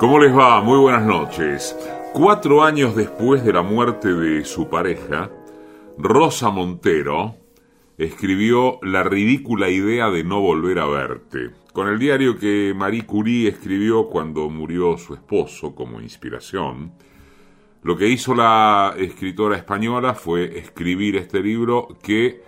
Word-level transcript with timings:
¿Cómo 0.00 0.18
les 0.18 0.34
va? 0.34 0.62
Muy 0.62 0.78
buenas 0.78 1.04
noches. 1.04 1.76
Cuatro 2.14 2.64
años 2.64 2.96
después 2.96 3.44
de 3.44 3.52
la 3.52 3.60
muerte 3.60 4.14
de 4.14 4.46
su 4.46 4.70
pareja, 4.70 5.30
Rosa 5.98 6.48
Montero 6.48 7.34
escribió 7.98 8.78
La 8.80 9.02
ridícula 9.02 9.68
idea 9.68 10.08
de 10.08 10.24
no 10.24 10.40
volver 10.40 10.78
a 10.78 10.86
verte, 10.86 11.50
con 11.74 11.86
el 11.86 11.98
diario 11.98 12.38
que 12.38 12.72
Marie 12.74 13.04
Curie 13.04 13.50
escribió 13.50 14.06
cuando 14.06 14.48
murió 14.48 14.96
su 14.96 15.12
esposo 15.12 15.74
como 15.74 16.00
inspiración. 16.00 16.92
Lo 17.82 17.94
que 17.98 18.08
hizo 18.08 18.34
la 18.34 18.94
escritora 18.96 19.58
española 19.58 20.14
fue 20.14 20.60
escribir 20.60 21.16
este 21.16 21.42
libro 21.42 21.88
que 22.02 22.42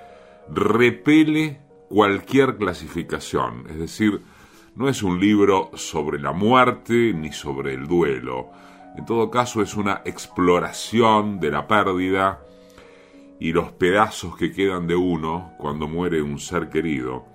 repele 0.49 1.61
cualquier 1.91 2.57
clasificación, 2.57 3.67
es 3.69 3.79
decir, 3.79 4.23
no 4.75 4.89
es 4.89 5.03
un 5.03 5.21
libro 5.21 5.71
sobre 5.75 6.19
la 6.19 6.33
muerte 6.33 7.13
ni 7.13 7.33
sobre 7.33 7.75
el 7.75 7.87
duelo. 7.87 8.51
En 8.97 9.05
todo 9.05 9.31
caso 9.31 9.63
es 9.63 9.75
una 9.75 10.03
exploración 10.05 11.41
de 11.41 11.51
la 11.51 11.67
pérdida 11.67 12.41
y 13.39 13.53
los 13.53 13.73
pedazos 13.73 14.37
que 14.37 14.53
quedan 14.53 14.87
de 14.87 14.97
uno 14.97 15.53
cuando 15.59 15.89
muere 15.89 16.23
un 16.23 16.39
ser 16.39 16.71
querido. 16.71 17.27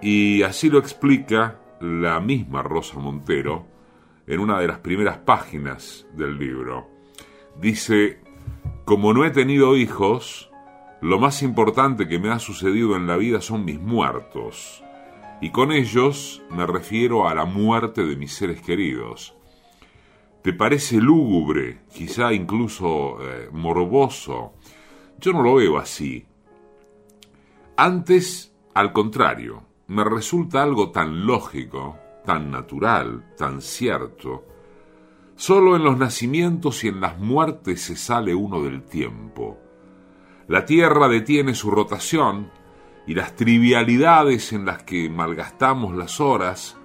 Y 0.00 0.42
así 0.42 0.70
lo 0.70 0.78
explica 0.78 1.58
la 1.80 2.20
misma 2.20 2.62
Rosa 2.62 2.98
Montero 2.98 3.66
en 4.26 4.40
una 4.40 4.58
de 4.58 4.68
las 4.68 4.78
primeras 4.78 5.18
páginas 5.18 6.06
del 6.14 6.38
libro. 6.38 6.88
Dice, 7.60 8.20
como 8.84 9.12
no 9.12 9.24
he 9.24 9.30
tenido 9.30 9.76
hijos, 9.76 10.50
lo 11.02 11.18
más 11.18 11.42
importante 11.42 12.08
que 12.08 12.18
me 12.18 12.30
ha 12.30 12.38
sucedido 12.38 12.96
en 12.96 13.06
la 13.06 13.16
vida 13.16 13.40
son 13.42 13.64
mis 13.64 13.80
muertos 13.80 14.82
y 15.40 15.50
con 15.50 15.72
ellos 15.72 16.42
me 16.50 16.66
refiero 16.66 17.28
a 17.28 17.34
la 17.34 17.44
muerte 17.44 18.04
de 18.04 18.16
mis 18.16 18.32
seres 18.32 18.60
queridos. 18.60 19.34
¿Te 20.42 20.52
parece 20.52 20.96
lúgubre, 21.00 21.80
quizá 21.92 22.32
incluso 22.32 23.18
eh, 23.20 23.48
morboso? 23.52 24.54
Yo 25.18 25.32
no 25.32 25.42
lo 25.42 25.56
veo 25.56 25.78
así. 25.78 26.26
Antes, 27.76 28.54
al 28.74 28.92
contrario, 28.92 29.64
me 29.86 30.04
resulta 30.04 30.62
algo 30.62 30.90
tan 30.90 31.26
lógico, 31.26 31.98
tan 32.24 32.50
natural, 32.50 33.34
tan 33.36 33.60
cierto. 33.60 34.46
Solo 35.36 35.76
en 35.76 35.84
los 35.84 35.96
nacimientos 35.96 36.84
y 36.84 36.88
en 36.88 37.00
las 37.00 37.18
muertes 37.18 37.82
se 37.82 37.96
sale 37.96 38.34
uno 38.34 38.62
del 38.62 38.82
tiempo. 38.82 39.58
La 40.48 40.64
Tierra 40.64 41.08
detiene 41.08 41.54
su 41.54 41.70
rotación 41.70 42.50
y 43.10 43.14
las 43.14 43.34
trivialidades 43.34 44.52
en 44.52 44.64
las 44.64 44.84
que 44.84 45.10
malgastamos 45.10 45.96
las 45.96 46.20
horas 46.20 46.78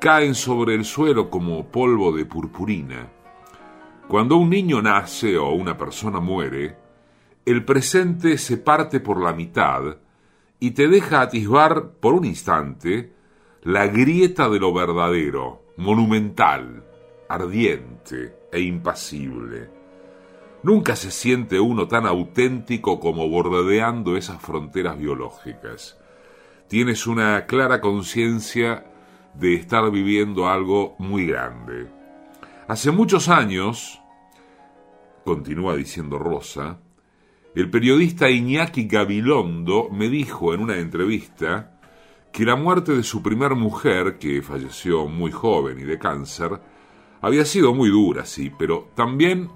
caen 0.00 0.36
sobre 0.36 0.76
el 0.76 0.84
suelo 0.84 1.30
como 1.30 1.66
polvo 1.66 2.16
de 2.16 2.26
purpurina. 2.26 3.08
Cuando 4.06 4.36
un 4.36 4.50
niño 4.50 4.80
nace 4.80 5.36
o 5.36 5.50
una 5.50 5.76
persona 5.76 6.20
muere, 6.20 6.76
el 7.44 7.64
presente 7.64 8.38
se 8.38 8.58
parte 8.58 9.00
por 9.00 9.20
la 9.20 9.32
mitad 9.32 9.96
y 10.60 10.70
te 10.70 10.86
deja 10.86 11.22
atisbar 11.22 11.90
por 11.98 12.14
un 12.14 12.24
instante 12.24 13.12
la 13.64 13.88
grieta 13.88 14.48
de 14.48 14.60
lo 14.60 14.72
verdadero, 14.72 15.64
monumental, 15.76 16.84
ardiente 17.28 18.32
e 18.52 18.60
impasible. 18.60 19.77
Nunca 20.62 20.96
se 20.96 21.10
siente 21.10 21.60
uno 21.60 21.86
tan 21.86 22.04
auténtico 22.06 22.98
como 22.98 23.28
bordeando 23.28 24.16
esas 24.16 24.42
fronteras 24.42 24.98
biológicas. 24.98 25.96
Tienes 26.66 27.06
una 27.06 27.46
clara 27.46 27.80
conciencia 27.80 28.84
de 29.34 29.54
estar 29.54 29.88
viviendo 29.90 30.48
algo 30.48 30.96
muy 30.98 31.26
grande. 31.26 31.88
Hace 32.66 32.90
muchos 32.90 33.28
años, 33.28 34.00
continúa 35.24 35.76
diciendo 35.76 36.18
Rosa, 36.18 36.78
el 37.54 37.70
periodista 37.70 38.28
Iñaki 38.28 38.86
Gabilondo 38.88 39.88
me 39.90 40.08
dijo 40.08 40.54
en 40.54 40.60
una 40.60 40.76
entrevista 40.76 41.78
que 42.32 42.44
la 42.44 42.56
muerte 42.56 42.94
de 42.94 43.02
su 43.04 43.22
primer 43.22 43.54
mujer, 43.54 44.18
que 44.18 44.42
falleció 44.42 45.06
muy 45.06 45.30
joven 45.30 45.78
y 45.78 45.84
de 45.84 45.98
cáncer, 45.98 46.60
había 47.20 47.44
sido 47.44 47.74
muy 47.74 47.90
dura, 47.90 48.26
sí, 48.26 48.52
pero 48.56 48.90
también 48.94 49.48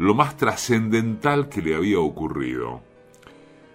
lo 0.00 0.14
más 0.14 0.38
trascendental 0.38 1.50
que 1.50 1.60
le 1.60 1.74
había 1.74 2.00
ocurrido. 2.00 2.80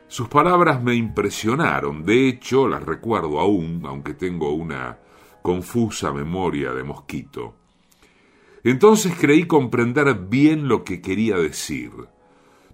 Sus 0.07 0.27
palabras 0.27 0.81
me 0.81 0.95
impresionaron, 0.95 2.03
de 2.03 2.27
hecho 2.27 2.67
las 2.67 2.81
recuerdo 2.81 3.39
aún, 3.39 3.83
aunque 3.85 4.15
tengo 4.15 4.51
una 4.51 4.97
confusa 5.43 6.11
memoria 6.11 6.73
de 6.73 6.83
mosquito. 6.83 7.53
Entonces 8.63 9.13
creí 9.19 9.45
comprender 9.45 10.15
bien 10.15 10.67
lo 10.67 10.83
que 10.83 10.99
quería 10.99 11.37
decir, 11.37 11.91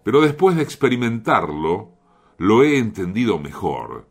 pero 0.02 0.22
después 0.22 0.56
de 0.56 0.64
experimentarlo, 0.64 1.92
lo 2.38 2.64
he 2.64 2.78
entendido 2.78 3.38
mejor. 3.38 4.08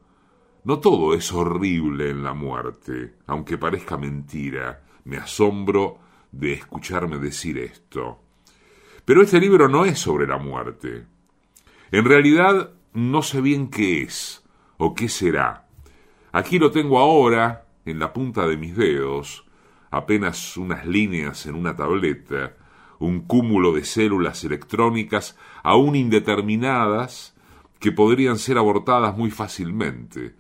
No 0.64 0.80
todo 0.80 1.14
es 1.14 1.32
horrible 1.32 2.10
en 2.10 2.22
la 2.22 2.34
muerte, 2.34 3.14
aunque 3.26 3.56
parezca 3.56 3.96
mentira. 3.96 4.84
Me 5.04 5.16
asombro 5.16 5.98
de 6.30 6.52
escucharme 6.52 7.16
decir 7.16 7.56
esto. 7.56 8.19
Pero 9.04 9.22
este 9.22 9.40
libro 9.40 9.68
no 9.68 9.84
es 9.84 9.98
sobre 9.98 10.26
la 10.26 10.38
muerte. 10.38 11.06
En 11.90 12.04
realidad 12.04 12.70
no 12.92 13.22
sé 13.22 13.40
bien 13.40 13.68
qué 13.68 14.02
es 14.02 14.44
o 14.78 14.94
qué 14.94 15.08
será. 15.08 15.66
Aquí 16.32 16.58
lo 16.58 16.70
tengo 16.70 16.98
ahora 16.98 17.66
en 17.84 17.98
la 17.98 18.12
punta 18.12 18.46
de 18.46 18.56
mis 18.56 18.76
dedos, 18.76 19.44
apenas 19.90 20.56
unas 20.56 20.86
líneas 20.86 21.46
en 21.46 21.54
una 21.54 21.74
tableta, 21.74 22.54
un 22.98 23.22
cúmulo 23.22 23.72
de 23.72 23.84
células 23.84 24.44
electrónicas 24.44 25.36
aún 25.62 25.96
indeterminadas 25.96 27.34
que 27.80 27.92
podrían 27.92 28.38
ser 28.38 28.58
abortadas 28.58 29.16
muy 29.16 29.30
fácilmente. 29.30 30.34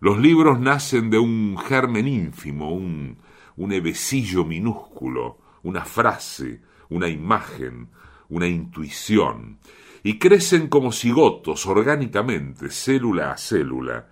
Los 0.00 0.18
libros 0.18 0.58
nacen 0.58 1.10
de 1.10 1.18
un 1.18 1.56
germen 1.58 2.08
ínfimo, 2.08 2.72
un, 2.72 3.18
un 3.56 3.72
hebecillo 3.72 4.44
minúsculo, 4.44 5.38
una 5.62 5.84
frase, 5.84 6.60
una 6.94 7.08
imagen, 7.08 7.88
una 8.28 8.46
intuición, 8.46 9.58
y 10.02 10.18
crecen 10.18 10.68
como 10.68 10.92
cigotos 10.92 11.66
orgánicamente, 11.66 12.70
célula 12.70 13.32
a 13.32 13.38
célula, 13.38 14.08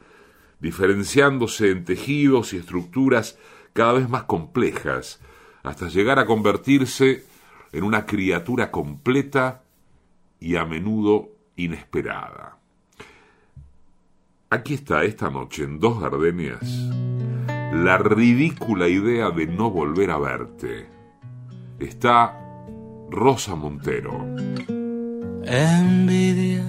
diferenciándose 0.60 1.70
en 1.70 1.84
tejidos 1.84 2.52
y 2.52 2.58
estructuras 2.58 3.38
cada 3.72 3.94
vez 3.94 4.08
más 4.08 4.24
complejas, 4.24 5.20
hasta 5.62 5.88
llegar 5.88 6.18
a 6.18 6.26
convertirse 6.26 7.24
en 7.72 7.84
una 7.84 8.06
criatura 8.06 8.70
completa 8.70 9.62
y 10.38 10.56
a 10.56 10.64
menudo 10.64 11.30
inesperada. 11.56 12.58
Aquí 14.48 14.74
está 14.74 15.04
esta 15.04 15.30
noche 15.30 15.64
en 15.64 15.78
Dos 15.78 16.00
Gardenias 16.00 16.90
la 17.72 17.98
ridícula 17.98 18.88
idea 18.88 19.30
de 19.30 19.46
no 19.46 19.70
volver 19.70 20.10
a 20.10 20.18
verte. 20.18 20.88
Está 21.78 22.39
Rosa 23.10 23.56
Montero. 23.56 24.24
Envidia, 25.44 26.64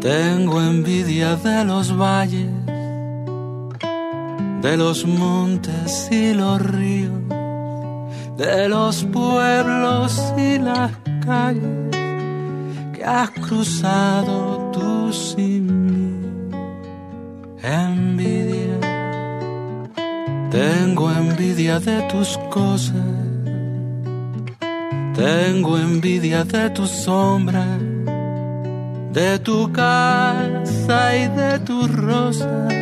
tengo 0.00 0.62
envidia 0.62 1.34
de 1.34 1.64
los 1.64 1.96
valles, 1.96 2.48
de 4.62 4.76
los 4.76 5.04
montes 5.04 6.08
y 6.12 6.32
los 6.32 6.62
ríos, 6.62 7.10
de 8.36 8.68
los 8.68 9.02
pueblos 9.06 10.32
y 10.38 10.58
las 10.60 10.92
calles 11.24 11.90
que 12.94 13.04
has 13.04 13.30
cruzado 13.30 14.70
tú 14.72 15.12
sin 15.12 15.64
mí. 15.86 16.50
Envidia, 17.64 18.78
tengo 20.52 21.10
envidia 21.10 21.80
de 21.80 22.02
tus 22.02 22.38
cosas 22.48 23.25
tengo 25.16 25.78
envidia 25.78 26.44
de 26.44 26.68
tu 26.70 26.86
sombra, 26.86 27.64
de 29.12 29.38
tu 29.38 29.72
casa 29.72 31.16
y 31.16 31.28
de 31.28 31.58
tus 31.60 31.90
rosas, 31.90 32.72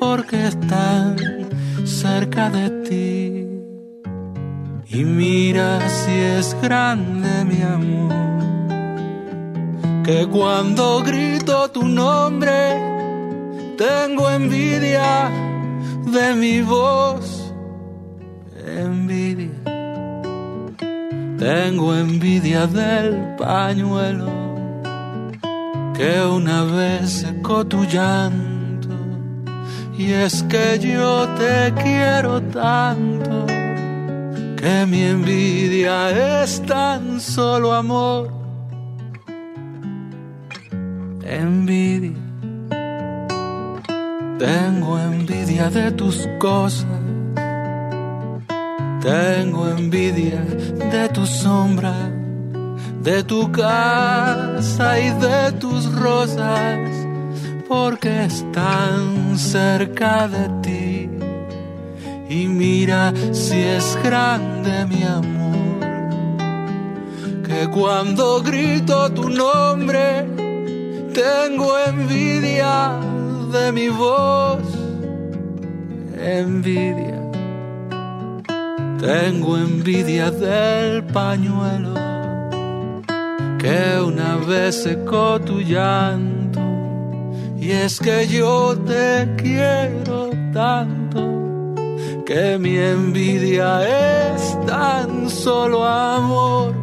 porque 0.00 0.46
están 0.46 1.16
cerca 1.84 2.48
de 2.48 2.70
ti. 2.88 3.46
Y 4.88 5.04
mira 5.04 5.86
si 5.88 6.12
es 6.12 6.56
grande 6.62 7.44
mi 7.44 7.60
amor, 7.60 8.14
que 10.04 10.26
cuando 10.26 11.02
grito 11.02 11.70
tu 11.70 11.86
nombre, 11.86 12.80
tengo 13.76 14.30
envidia 14.30 15.30
de 16.06 16.34
mi 16.34 16.62
voz, 16.62 17.52
envidia 18.66 19.75
tengo 21.38 21.94
envidia 21.94 22.66
del 22.66 23.36
pañuelo 23.36 24.30
que 25.94 26.20
una 26.20 26.64
vez 26.64 27.10
secó 27.10 27.66
tu 27.66 27.84
llanto 27.84 28.46
Y 29.98 30.12
es 30.12 30.42
que 30.42 30.78
yo 30.78 31.26
te 31.38 31.72
quiero 31.82 32.42
tanto 32.42 33.46
que 34.56 34.84
mi 34.86 35.02
envidia 35.02 36.42
es 36.42 36.60
tan 36.62 37.20
solo 37.20 37.72
amor. 37.72 38.32
Envidia. 41.22 42.16
Tengo 44.38 44.98
envidia 44.98 45.70
de 45.70 45.92
tus 45.92 46.28
cosas. 46.38 47.05
Tengo 49.06 49.68
envidia 49.68 50.40
de 50.90 51.08
tu 51.10 51.24
sombra, 51.26 51.94
de 53.04 53.22
tu 53.22 53.52
casa 53.52 54.98
y 54.98 55.10
de 55.10 55.52
tus 55.60 55.94
rosas, 55.94 56.90
porque 57.68 58.24
están 58.24 59.38
cerca 59.38 60.26
de 60.26 60.48
ti. 60.60 61.10
Y 62.28 62.48
mira 62.48 63.12
si 63.30 63.60
es 63.60 63.96
grande 64.02 64.84
mi 64.86 65.04
amor, 65.04 65.86
que 67.46 67.68
cuando 67.70 68.42
grito 68.42 69.12
tu 69.12 69.28
nombre, 69.28 70.26
tengo 71.14 71.78
envidia 71.78 72.98
de 73.52 73.70
mi 73.70 73.86
voz, 73.86 74.64
envidia. 76.18 77.15
Tengo 79.06 79.56
envidia 79.56 80.32
del 80.32 81.04
pañuelo 81.04 81.94
que 83.56 84.00
una 84.04 84.34
vez 84.34 84.82
secó 84.82 85.40
tu 85.40 85.60
llanto. 85.60 86.60
Y 87.56 87.70
es 87.70 88.00
que 88.00 88.26
yo 88.26 88.76
te 88.84 89.28
quiero 89.36 90.30
tanto 90.52 91.20
que 92.26 92.58
mi 92.58 92.76
envidia 92.78 94.34
es 94.34 94.58
tan 94.66 95.30
solo 95.30 95.84
amor 95.84 96.74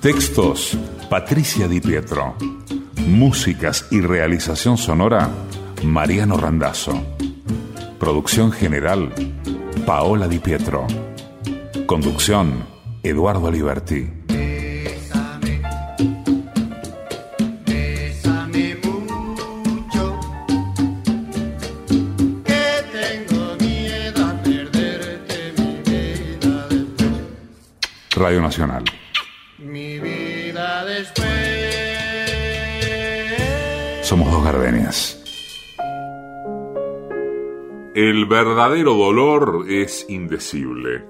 Textos, 0.00 0.76
Patricia 1.08 1.68
Di 1.68 1.80
Pietro. 1.80 2.34
Músicas 3.08 3.86
y 3.90 4.02
realización 4.02 4.76
sonora, 4.76 5.30
Mariano 5.82 6.36
Randazzo. 6.36 7.02
Producción 7.98 8.52
general, 8.52 9.12
Paola 9.86 10.28
Di 10.28 10.38
Pietro. 10.38 10.86
Conducción, 11.86 12.66
Eduardo 13.02 13.50
Liberti. 13.50 14.10
Radio 28.14 28.42
Nacional. 28.42 28.84
El 37.94 38.24
verdadero 38.24 38.94
dolor 38.94 39.66
es 39.68 40.06
indecible. 40.08 41.04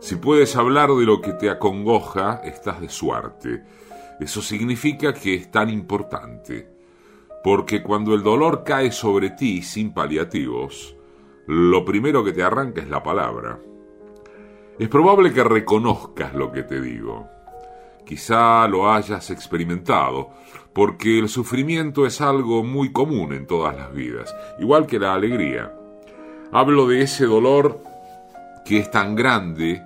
Si 0.00 0.16
puedes 0.16 0.54
hablar 0.54 0.90
de 0.90 1.06
lo 1.06 1.22
que 1.22 1.32
te 1.32 1.48
acongoja, 1.48 2.42
estás 2.44 2.82
de 2.82 2.90
suerte. 2.90 3.62
Eso 4.20 4.42
significa 4.42 5.14
que 5.14 5.34
es 5.34 5.50
tan 5.50 5.70
importante. 5.70 6.68
Porque 7.42 7.82
cuando 7.82 8.14
el 8.14 8.22
dolor 8.22 8.64
cae 8.64 8.92
sobre 8.92 9.30
ti 9.30 9.62
sin 9.62 9.94
paliativos, 9.94 10.94
lo 11.46 11.86
primero 11.86 12.22
que 12.22 12.32
te 12.32 12.42
arranca 12.42 12.82
es 12.82 12.88
la 12.90 13.02
palabra. 13.02 13.60
Es 14.78 14.88
probable 14.88 15.32
que 15.32 15.42
reconozcas 15.42 16.34
lo 16.34 16.52
que 16.52 16.64
te 16.64 16.82
digo. 16.82 17.30
Quizá 18.06 18.68
lo 18.68 18.92
hayas 18.92 19.30
experimentado, 19.30 20.30
porque 20.72 21.18
el 21.18 21.28
sufrimiento 21.28 22.04
es 22.06 22.20
algo 22.20 22.62
muy 22.62 22.92
común 22.92 23.32
en 23.32 23.46
todas 23.46 23.76
las 23.76 23.94
vidas, 23.94 24.34
igual 24.58 24.86
que 24.86 24.98
la 24.98 25.14
alegría. 25.14 25.72
Hablo 26.52 26.86
de 26.86 27.02
ese 27.02 27.26
dolor 27.26 27.80
que 28.64 28.78
es 28.78 28.90
tan 28.90 29.14
grande 29.14 29.82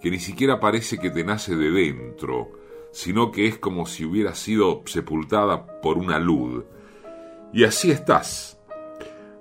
que 0.00 0.10
ni 0.10 0.18
siquiera 0.18 0.60
parece 0.60 0.98
que 0.98 1.10
te 1.10 1.24
nace 1.24 1.56
de 1.56 1.70
dentro, 1.70 2.52
sino 2.92 3.30
que 3.30 3.46
es 3.46 3.58
como 3.58 3.86
si 3.86 4.04
hubiera 4.04 4.34
sido 4.34 4.82
sepultada 4.86 5.80
por 5.80 5.98
una 5.98 6.18
luz. 6.18 6.64
Y 7.52 7.64
así 7.64 7.90
estás, 7.90 8.60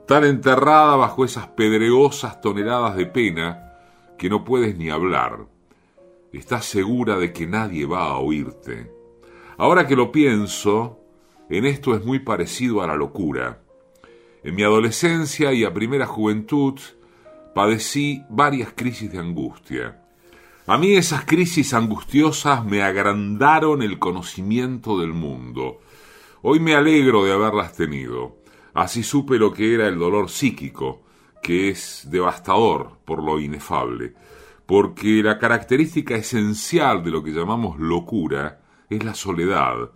tan 0.07 0.23
enterrada 0.23 0.95
bajo 0.95 1.25
esas 1.25 1.47
pedregosas 1.47 2.41
toneladas 2.41 2.95
de 2.95 3.05
pena 3.05 3.73
que 4.17 4.29
no 4.29 4.43
puedes 4.43 4.77
ni 4.77 4.89
hablar. 4.89 5.45
Estás 6.33 6.65
segura 6.65 7.17
de 7.17 7.31
que 7.31 7.47
nadie 7.47 7.85
va 7.85 8.05
a 8.05 8.17
oírte 8.17 8.91
Ahora 9.57 9.87
que 9.87 9.95
lo 9.95 10.11
pienso, 10.11 10.99
en 11.49 11.65
esto 11.65 11.95
es 11.95 12.05
muy 12.05 12.19
parecido 12.19 12.83
a 12.83 12.87
la 12.87 12.95
locura. 12.95 13.63
En 14.43 14.53
mi 14.53 14.61
adolescencia 14.61 15.51
y 15.51 15.63
a 15.63 15.73
primera 15.73 16.05
juventud 16.05 16.79
padecí 17.55 18.23
varias 18.29 18.73
crisis 18.75 19.11
de 19.11 19.17
angustia. 19.17 20.03
A 20.67 20.77
mí 20.77 20.95
esas 20.95 21.25
crisis 21.25 21.73
angustiosas 21.73 22.63
me 22.65 22.83
agrandaron 22.83 23.81
el 23.81 23.97
conocimiento 23.97 24.99
del 24.99 25.13
mundo. 25.13 25.79
Hoy 26.43 26.59
me 26.59 26.75
alegro 26.75 27.25
de 27.25 27.33
haberlas 27.33 27.73
tenido. 27.73 28.37
Así 28.75 29.01
supe 29.01 29.39
lo 29.39 29.53
que 29.53 29.73
era 29.73 29.87
el 29.87 29.97
dolor 29.97 30.29
psíquico, 30.29 31.01
que 31.41 31.69
es 31.69 32.07
devastador 32.11 32.99
por 33.05 33.23
lo 33.23 33.39
inefable, 33.39 34.13
porque 34.67 35.23
la 35.23 35.39
característica 35.39 36.15
esencial 36.15 37.01
de 37.01 37.09
lo 37.09 37.23
que 37.23 37.31
llamamos 37.31 37.79
locura 37.79 38.59
es 38.89 39.03
la 39.03 39.15
soledad, 39.15 39.91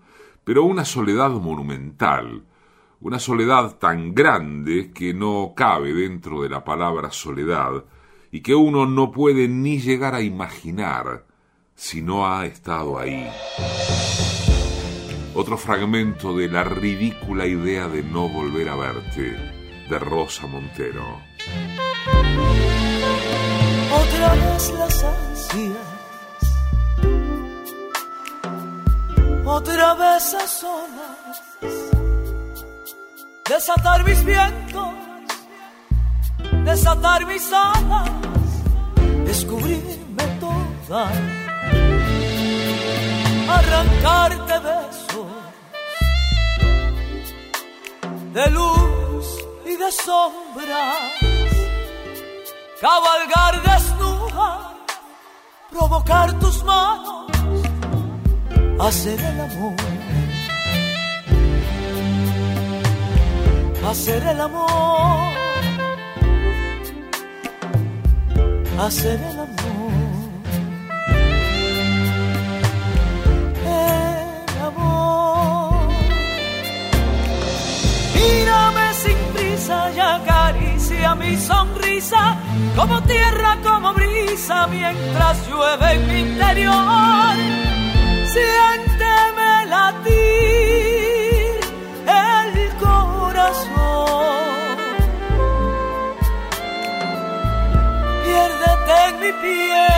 pero 0.46 0.64
una 0.64 0.86
soledad 0.86 1.30
monumental, 1.30 2.46
una 3.02 3.20
soledad 3.20 3.78
tan 3.78 4.16
grande 4.16 4.92
que 4.94 5.14
no 5.14 5.54
cabe 5.56 5.94
dentro 5.94 6.42
de 6.42 6.50
la 6.50 6.64
palabra 6.64 7.12
soledad 7.12 7.84
y 8.32 8.40
que 8.40 8.56
uno 8.56 8.86
no 8.86 9.12
puede 9.12 9.50
ni 9.50 9.80
llegar 9.80 10.16
a 10.16 10.22
imaginar 10.22 11.26
si 11.76 12.02
no 12.02 12.26
ha 12.26 12.46
estado 12.46 12.98
ahí. 12.98 13.28
Otro 15.36 15.58
fragmento 15.58 16.38
de 16.38 16.48
la 16.48 16.64
ridícula 16.64 17.46
idea 17.46 17.90
de 17.90 18.04
no 18.04 18.30
volver 18.30 18.70
a 18.70 18.76
verte, 18.78 19.36
de 19.90 20.00
Rosa 20.00 20.48
Montero. 20.48 21.20
Otra 24.02 24.36
vez 24.36 24.72
las 24.80 25.04
ansias. 25.04 26.02
Otra 29.46 29.94
vez 29.96 30.34
a 30.34 30.48
solas, 30.48 31.42
desatar 33.50 34.06
mis 34.06 34.24
vientos, 34.24 34.94
desatar 36.64 37.26
mis 37.26 37.52
alas, 37.52 38.10
descubrirme 39.26 40.26
toda, 40.40 41.12
arrancarte 43.50 44.60
besos. 44.60 45.28
De 48.34 48.50
luz 48.52 49.28
y 49.66 49.76
de 49.76 49.92
sombras, 49.92 51.31
cabalgar 52.82 53.62
desnuda, 53.62 54.50
provocar 55.70 56.28
tus 56.40 56.64
manos 56.64 57.22
hacer 58.88 59.20
el 59.20 59.40
amor. 59.40 59.76
Hacer 63.90 64.24
el 64.24 64.42
amor. 64.42 65.34
Hacer 68.80 69.20
el 69.22 69.40
amor. 69.40 70.01
Prisa 79.62 79.92
y 79.96 80.00
acaricia 80.00 81.14
mi 81.16 81.38
sonrisa 81.38 82.36
como 82.76 83.02
tierra, 83.04 83.58
como 83.64 83.94
brisa 83.94 84.66
mientras 84.68 85.48
llueve 85.48 85.94
en 85.94 86.08
mi 86.08 86.20
interior 86.32 87.36
siénteme 88.26 89.66
latir 89.68 90.10
el 92.08 92.76
corazón. 92.78 93.58
Piérdete 98.24 98.94
en 99.10 99.20
mi 99.20 99.32
piel. 99.42 99.92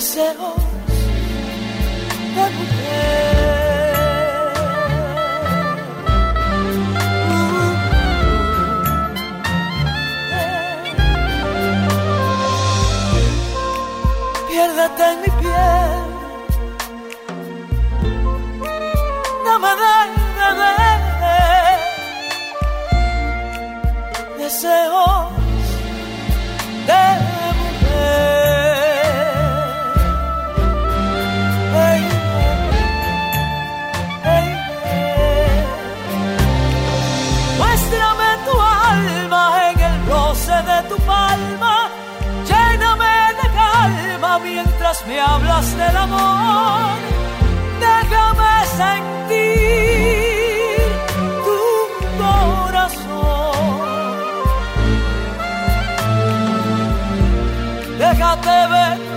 Deseos 0.00 0.54
de 2.34 2.50
mujer. 2.56 3.50
En 15.02 15.20
mi 15.22 15.30
piel, 15.40 15.99
hablas 45.20 45.76
del 45.76 45.96
amor. 45.96 46.98
Déjame 47.88 48.66
sentir 48.82 49.60
tu 51.46 51.60
corazón. 52.22 53.60
déjate 57.98 58.56
vencer. 58.72 59.09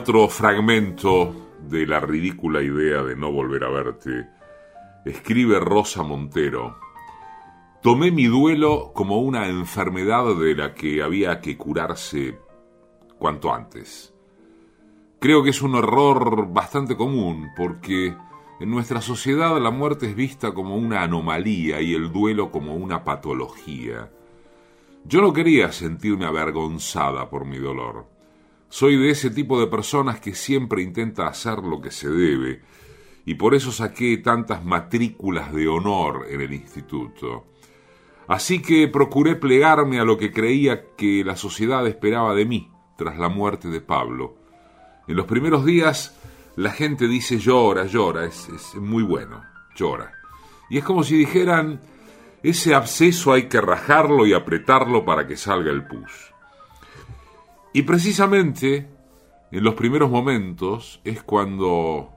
Otro 0.00 0.28
fragmento 0.28 1.58
de 1.68 1.86
la 1.86 2.00
ridícula 2.00 2.62
idea 2.62 3.02
de 3.02 3.14
no 3.16 3.30
volver 3.30 3.64
a 3.64 3.68
verte, 3.68 4.28
escribe 5.04 5.60
Rosa 5.60 6.02
Montero, 6.02 6.78
tomé 7.82 8.10
mi 8.10 8.24
duelo 8.24 8.92
como 8.94 9.18
una 9.18 9.46
enfermedad 9.48 10.34
de 10.36 10.54
la 10.54 10.72
que 10.72 11.02
había 11.02 11.42
que 11.42 11.58
curarse 11.58 12.38
cuanto 13.18 13.52
antes. 13.52 14.14
Creo 15.18 15.42
que 15.42 15.50
es 15.50 15.60
un 15.60 15.74
error 15.74 16.50
bastante 16.50 16.96
común 16.96 17.50
porque 17.54 18.16
en 18.58 18.70
nuestra 18.70 19.02
sociedad 19.02 19.60
la 19.60 19.70
muerte 19.70 20.06
es 20.06 20.16
vista 20.16 20.54
como 20.54 20.76
una 20.76 21.02
anomalía 21.02 21.82
y 21.82 21.92
el 21.92 22.10
duelo 22.10 22.50
como 22.50 22.74
una 22.74 23.04
patología. 23.04 24.10
Yo 25.04 25.20
no 25.20 25.34
quería 25.34 25.70
sentirme 25.72 26.24
avergonzada 26.24 27.28
por 27.28 27.44
mi 27.44 27.58
dolor. 27.58 28.19
Soy 28.70 28.96
de 28.96 29.10
ese 29.10 29.30
tipo 29.30 29.60
de 29.60 29.66
personas 29.66 30.20
que 30.20 30.32
siempre 30.32 30.80
intenta 30.80 31.26
hacer 31.26 31.58
lo 31.58 31.80
que 31.80 31.90
se 31.90 32.08
debe, 32.08 32.62
y 33.26 33.34
por 33.34 33.56
eso 33.56 33.72
saqué 33.72 34.16
tantas 34.18 34.64
matrículas 34.64 35.52
de 35.52 35.66
honor 35.66 36.26
en 36.30 36.40
el 36.40 36.52
instituto. 36.52 37.46
Así 38.28 38.62
que 38.62 38.86
procuré 38.86 39.34
plegarme 39.34 39.98
a 39.98 40.04
lo 40.04 40.16
que 40.16 40.32
creía 40.32 40.94
que 40.96 41.24
la 41.24 41.34
sociedad 41.34 41.84
esperaba 41.88 42.32
de 42.32 42.46
mí 42.46 42.70
tras 42.96 43.18
la 43.18 43.28
muerte 43.28 43.66
de 43.66 43.80
Pablo. 43.80 44.36
En 45.08 45.16
los 45.16 45.26
primeros 45.26 45.64
días 45.64 46.16
la 46.54 46.70
gente 46.70 47.08
dice 47.08 47.38
llora, 47.38 47.86
llora, 47.86 48.24
es, 48.24 48.48
es 48.50 48.76
muy 48.76 49.02
bueno, 49.02 49.42
llora. 49.74 50.12
Y 50.68 50.78
es 50.78 50.84
como 50.84 51.02
si 51.02 51.16
dijeran, 51.16 51.80
ese 52.44 52.72
absceso 52.72 53.32
hay 53.32 53.48
que 53.48 53.60
rajarlo 53.60 54.26
y 54.26 54.32
apretarlo 54.32 55.04
para 55.04 55.26
que 55.26 55.36
salga 55.36 55.72
el 55.72 55.88
pus. 55.88 56.29
Y 57.72 57.82
precisamente 57.82 58.88
en 59.52 59.64
los 59.64 59.74
primeros 59.74 60.10
momentos 60.10 61.00
es 61.04 61.22
cuando 61.22 62.10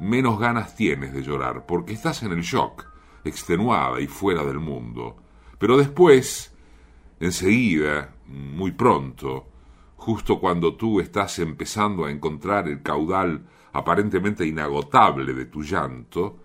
menos 0.00 0.38
ganas 0.38 0.76
tienes 0.76 1.12
de 1.14 1.22
llorar, 1.22 1.64
porque 1.66 1.94
estás 1.94 2.22
en 2.22 2.32
el 2.32 2.42
shock, 2.42 2.84
extenuada 3.24 4.00
y 4.00 4.06
fuera 4.06 4.44
del 4.44 4.58
mundo. 4.58 5.16
Pero 5.58 5.78
después, 5.78 6.54
enseguida, 7.20 8.14
muy 8.26 8.72
pronto, 8.72 9.48
justo 9.96 10.38
cuando 10.38 10.74
tú 10.74 11.00
estás 11.00 11.38
empezando 11.38 12.04
a 12.04 12.10
encontrar 12.10 12.68
el 12.68 12.82
caudal 12.82 13.46
aparentemente 13.72 14.46
inagotable 14.46 15.32
de 15.32 15.46
tu 15.46 15.62
llanto, 15.62 16.38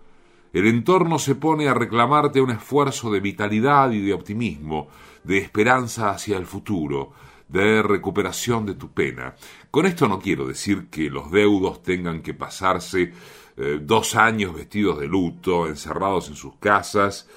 el 0.54 0.66
entorno 0.66 1.18
se 1.18 1.34
pone 1.34 1.68
a 1.68 1.74
reclamarte 1.74 2.40
un 2.40 2.50
esfuerzo 2.50 3.10
de 3.10 3.20
vitalidad 3.20 3.90
y 3.90 4.00
de 4.00 4.14
optimismo, 4.14 4.88
de 5.22 5.38
esperanza 5.38 6.10
hacia 6.10 6.36
el 6.36 6.46
futuro, 6.46 7.12
de 7.48 7.82
recuperación 7.82 8.66
de 8.66 8.74
tu 8.74 8.92
pena. 8.92 9.34
Con 9.70 9.86
esto 9.86 10.08
no 10.08 10.18
quiero 10.18 10.46
decir 10.46 10.88
que 10.88 11.10
los 11.10 11.30
deudos 11.30 11.82
tengan 11.82 12.22
que 12.22 12.34
pasarse 12.34 13.12
eh, 13.56 13.78
dos 13.80 14.16
años 14.16 14.54
vestidos 14.54 14.98
de 14.98 15.06
luto, 15.06 15.66
encerrados 15.66 16.28
en 16.28 16.36
sus 16.36 16.56
casas 16.56 17.28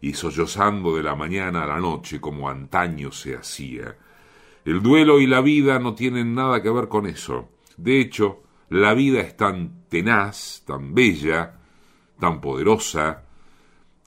y 0.00 0.14
sollozando 0.14 0.96
de 0.96 1.02
la 1.02 1.14
mañana 1.14 1.62
a 1.62 1.66
la 1.66 1.80
noche 1.80 2.20
como 2.20 2.48
antaño 2.48 3.12
se 3.12 3.36
hacía. 3.36 3.96
El 4.64 4.82
duelo 4.82 5.20
y 5.20 5.26
la 5.26 5.40
vida 5.40 5.78
no 5.78 5.94
tienen 5.94 6.34
nada 6.34 6.62
que 6.62 6.70
ver 6.70 6.88
con 6.88 7.06
eso. 7.06 7.48
De 7.76 8.00
hecho, 8.00 8.42
la 8.68 8.94
vida 8.94 9.20
es 9.20 9.36
tan 9.36 9.84
tenaz, 9.88 10.62
tan 10.66 10.94
bella, 10.94 11.54
tan 12.18 12.40
poderosa, 12.40 13.21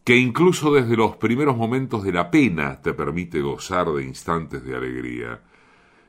que 0.05 0.15
incluso 0.15 0.71
desde 0.71 0.95
los 0.95 1.15
primeros 1.15 1.57
momentos 1.57 2.03
de 2.03 2.13
la 2.13 2.29
pena 2.29 2.79
te 2.79 2.93
permite 2.93 3.41
gozar 3.41 3.91
de 3.91 4.03
instantes 4.03 4.63
de 4.63 4.75
alegría. 4.75 5.41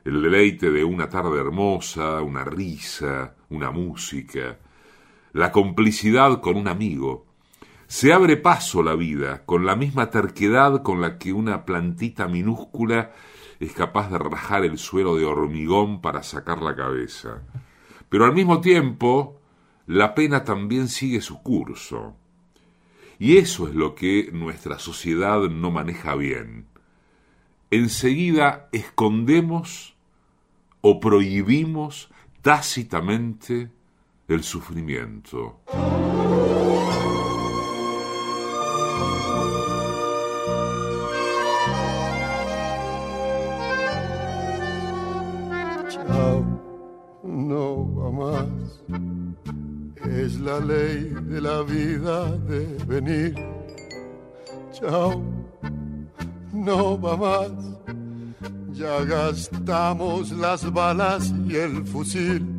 El 0.05 0.21
deleite 0.21 0.69
de 0.69 0.83
una 0.83 1.09
tarde 1.09 1.39
hermosa, 1.39 2.21
una 2.21 2.43
risa, 2.43 3.33
una 3.49 3.71
música, 3.71 4.59
la 5.33 5.51
complicidad 5.51 6.41
con 6.41 6.57
un 6.57 6.67
amigo. 6.67 7.25
Se 7.87 8.13
abre 8.13 8.37
paso 8.37 8.83
la 8.83 8.93
vida 8.93 9.43
con 9.45 9.65
la 9.65 9.75
misma 9.75 10.11
terquedad 10.11 10.83
con 10.83 11.01
la 11.01 11.17
que 11.17 11.33
una 11.33 11.65
plantita 11.65 12.27
minúscula 12.27 13.13
es 13.59 13.73
capaz 13.73 14.11
de 14.11 14.19
rajar 14.19 14.63
el 14.63 14.77
suelo 14.77 15.15
de 15.15 15.25
hormigón 15.25 16.01
para 16.01 16.21
sacar 16.21 16.61
la 16.61 16.75
cabeza. 16.75 17.41
Pero 18.09 18.25
al 18.25 18.33
mismo 18.35 18.61
tiempo, 18.61 19.41
la 19.87 20.13
pena 20.13 20.43
también 20.43 20.87
sigue 20.87 21.19
su 21.19 21.41
curso. 21.41 22.13
Y 23.19 23.37
eso 23.37 23.67
es 23.67 23.75
lo 23.75 23.95
que 23.95 24.29
nuestra 24.31 24.79
sociedad 24.79 25.41
no 25.49 25.71
maneja 25.71 26.15
bien. 26.15 26.65
Enseguida 27.71 28.69
escondemos 28.71 29.95
o 30.81 30.99
prohibimos 30.99 32.09
tácitamente 32.41 33.71
el 34.27 34.43
sufrimiento. 34.43 35.59
Es 50.23 50.39
la 50.39 50.59
ley 50.59 51.13
de 51.29 51.39
la 51.39 51.61
vida 51.61 52.31
de 52.49 52.61
venir. 52.85 53.35
Chao, 54.73 55.21
no 56.51 56.99
va 56.99 57.15
más. 57.15 57.51
Ya 58.73 59.03
gastamos 59.03 60.31
las 60.31 60.71
balas 60.73 61.31
y 61.47 61.55
el 61.55 61.85
fusil 61.85 62.57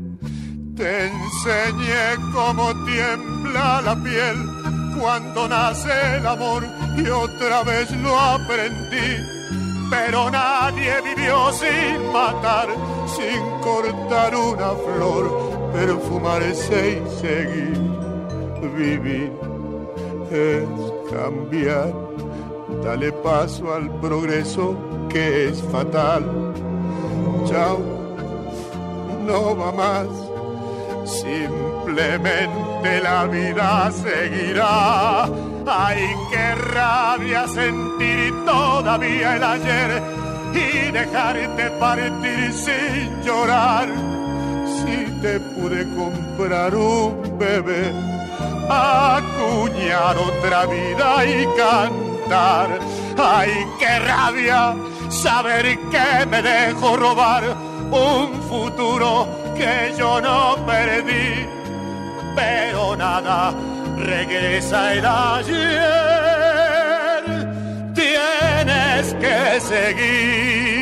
te 0.77 1.07
enseñé 1.07 2.05
cómo 2.33 2.73
tiembla 2.87 3.83
la 3.83 3.97
piel 4.05 4.37
cuando 4.97 5.49
nace 5.49 6.17
el 6.19 6.27
amor 6.27 6.65
y 6.97 7.09
otra 7.09 7.65
vez 7.65 7.91
lo 8.03 8.17
aprendí. 8.17 9.11
Pero 9.91 10.31
nadie 10.31 10.93
vivió 11.03 11.53
sin 11.53 12.13
matar, 12.13 12.69
sin 13.17 13.41
cortar 13.61 14.37
una 14.37 14.71
flor, 14.85 15.48
perfumarse 15.73 17.03
y 17.03 17.21
seguir. 17.21 17.79
Vivir 18.77 19.33
es 20.31 20.69
cambiar, 21.11 21.93
dale 22.85 23.11
paso 23.13 23.73
al 23.73 23.91
progreso 24.01 24.77
que 25.09 25.49
es 25.49 25.63
fatal. 25.63 26.25
Chao, 27.47 27.79
no 29.27 29.57
va 29.57 29.73
más 29.73 30.29
Simplemente 31.09 33.01
la 33.03 33.25
vida 33.25 33.91
seguirá. 33.91 35.25
Hay 35.67 36.07
que 36.31 36.55
rabia 36.55 37.47
sentir 37.49 38.35
todavía 38.45 39.37
el 39.37 39.43
ayer 39.43 40.03
y 40.53 40.91
dejarte 40.93 41.71
partir 41.79 42.53
sin 42.53 43.23
llorar. 43.23 44.18
Te 45.23 45.41
pude 45.41 45.85
comprar 45.97 46.75
un 46.77 47.37
bebé, 47.39 47.93
acuñar 48.71 50.17
otra 50.17 50.67
vida 50.67 51.27
y 51.27 51.45
cantar. 51.57 52.79
Ay, 53.17 53.67
qué 53.81 53.99
rabia 53.99 54.77
saber 55.11 55.77
que 55.91 56.27
me 56.27 56.41
dejo 56.41 56.97
robar 56.97 57.43
un 57.91 58.41
futuro 58.49 59.27
que 59.57 59.93
yo 59.99 60.21
no 60.21 60.57
perdí, 60.65 61.49
pero 62.37 62.95
nada 62.97 63.53
regresa 63.97 64.93
el 64.95 65.05
ayer. 65.05 66.29
Tienes 67.93 69.15
que 69.15 69.61
seguir. 69.61 70.78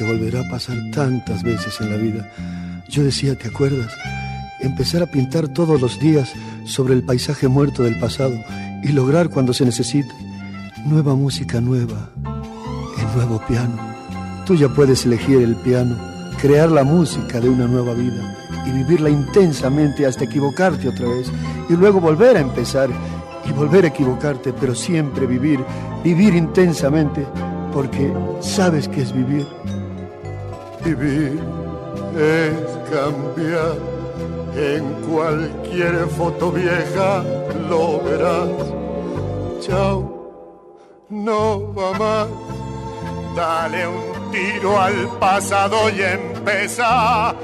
Te 0.00 0.06
volverá 0.06 0.40
a 0.40 0.48
pasar 0.48 0.78
tantas 0.94 1.42
veces 1.42 1.78
en 1.78 1.90
la 1.90 1.96
vida. 1.98 2.26
Yo 2.88 3.04
decía, 3.04 3.36
¿te 3.36 3.48
acuerdas? 3.48 3.92
Empezar 4.60 5.02
a 5.02 5.06
pintar 5.06 5.48
todos 5.48 5.78
los 5.78 6.00
días 6.00 6.32
sobre 6.64 6.94
el 6.94 7.02
paisaje 7.02 7.48
muerto 7.48 7.82
del 7.82 7.98
pasado 7.98 8.32
y 8.82 8.92
lograr 8.92 9.28
cuando 9.28 9.52
se 9.52 9.66
necesite 9.66 10.08
nueva 10.86 11.14
música 11.14 11.60
nueva, 11.60 12.08
el 12.98 13.14
nuevo 13.14 13.44
piano. 13.46 13.76
Tú 14.46 14.54
ya 14.54 14.70
puedes 14.70 15.04
elegir 15.04 15.42
el 15.42 15.54
piano, 15.56 15.98
crear 16.40 16.70
la 16.70 16.82
música 16.82 17.38
de 17.38 17.50
una 17.50 17.66
nueva 17.66 17.92
vida 17.92 18.38
y 18.66 18.70
vivirla 18.70 19.10
intensamente 19.10 20.06
hasta 20.06 20.24
equivocarte 20.24 20.88
otra 20.88 21.08
vez 21.08 21.30
y 21.68 21.74
luego 21.74 22.00
volver 22.00 22.38
a 22.38 22.40
empezar 22.40 22.88
y 23.44 23.52
volver 23.52 23.84
a 23.84 23.88
equivocarte, 23.88 24.54
pero 24.54 24.74
siempre 24.74 25.26
vivir, 25.26 25.60
vivir 26.02 26.34
intensamente, 26.34 27.26
porque 27.74 28.10
sabes 28.40 28.88
que 28.88 29.02
es 29.02 29.12
vivir. 29.12 29.46
Vivir 30.84 31.38
es 32.16 32.90
cambiar, 32.90 33.76
en 34.56 34.82
cualquier 35.08 36.06
foto 36.08 36.50
vieja 36.50 37.22
lo 37.68 38.00
verás. 38.02 38.48
Chao 39.60 40.20
no 41.10 41.72
va 41.74 41.92
más. 41.98 42.28
Dale 43.36 43.86
un 43.86 44.30
tiro 44.32 44.80
al 44.80 45.08
pasado 45.18 45.90
y 45.90 46.02
empieza. 46.02 47.34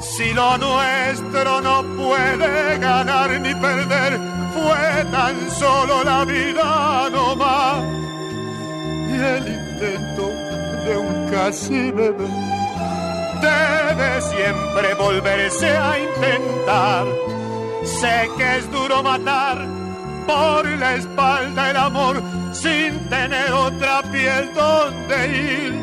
Si 0.00 0.32
lo 0.34 0.58
nuestro 0.58 1.60
no 1.60 1.82
puede 1.96 2.78
ganar 2.78 3.40
ni 3.40 3.54
perder, 3.54 4.18
fue 4.52 5.04
tan 5.10 5.50
solo 5.50 6.04
la 6.04 6.24
vida 6.24 7.08
no 7.10 7.36
más. 7.36 7.84
Y 9.08 9.14
el 9.14 9.48
intento 9.48 10.28
de 10.84 10.96
un 10.96 11.30
casi 11.30 11.90
bebé 11.90 12.26
debe 13.44 14.20
siempre 14.22 14.94
volverse 14.94 15.76
a 15.76 15.98
intentar. 15.98 17.06
Sé 17.84 18.30
que 18.36 18.56
es 18.58 18.70
duro 18.70 19.02
matar 19.02 19.58
por 20.26 20.66
la 20.66 20.94
espalda 20.94 21.70
el 21.70 21.76
amor 21.76 22.22
sin 22.52 22.98
tener 23.08 23.52
otra 23.52 24.02
piel 24.10 24.50
donde 24.54 25.18
ir. 25.28 25.74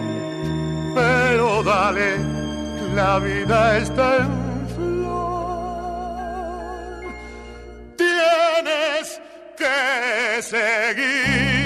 Pero 0.95 1.63
dale, 1.63 2.17
la 2.95 3.19
vida 3.19 3.78
está 3.78 4.17
en 4.17 4.67
flor. 4.76 5.12
Tienes 7.97 9.21
que 9.58 10.41
seguir. 10.41 11.61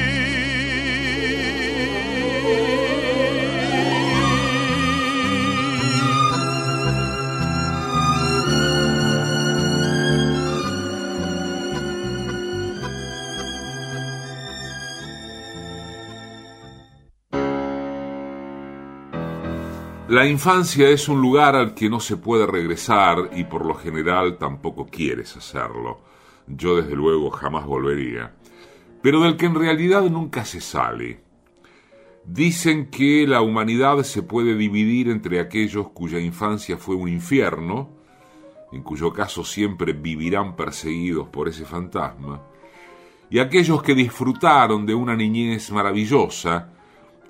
La 20.07 20.27
infancia 20.27 20.87
es 20.89 21.09
un 21.09 21.19
lugar 21.19 21.55
al 21.55 21.73
que 21.73 21.89
no 21.89 21.99
se 21.99 22.15
puede 22.15 22.45
regresar 22.45 23.31
y 23.35 23.45
por 23.45 23.65
lo 23.65 23.73
general 23.73 24.37
tampoco 24.37 24.85
quieres 24.85 25.35
hacerlo. 25.35 26.01
Yo 26.45 26.75
desde 26.75 26.95
luego 26.95 27.31
jamás 27.31 27.65
volvería. 27.65 28.35
Pero 29.01 29.21
del 29.21 29.35
que 29.35 29.47
en 29.47 29.55
realidad 29.55 30.03
nunca 30.03 30.45
se 30.45 30.61
sale. 30.61 31.21
Dicen 32.23 32.91
que 32.91 33.25
la 33.25 33.41
humanidad 33.41 34.03
se 34.03 34.21
puede 34.21 34.55
dividir 34.55 35.09
entre 35.09 35.39
aquellos 35.39 35.89
cuya 35.89 36.19
infancia 36.19 36.77
fue 36.77 36.95
un 36.95 37.09
infierno, 37.09 37.89
en 38.71 38.83
cuyo 38.83 39.11
caso 39.11 39.43
siempre 39.43 39.93
vivirán 39.93 40.55
perseguidos 40.55 41.29
por 41.29 41.47
ese 41.47 41.65
fantasma, 41.65 42.43
y 43.31 43.39
aquellos 43.39 43.81
que 43.81 43.95
disfrutaron 43.95 44.85
de 44.85 44.93
una 44.93 45.15
niñez 45.15 45.71
maravillosa, 45.71 46.74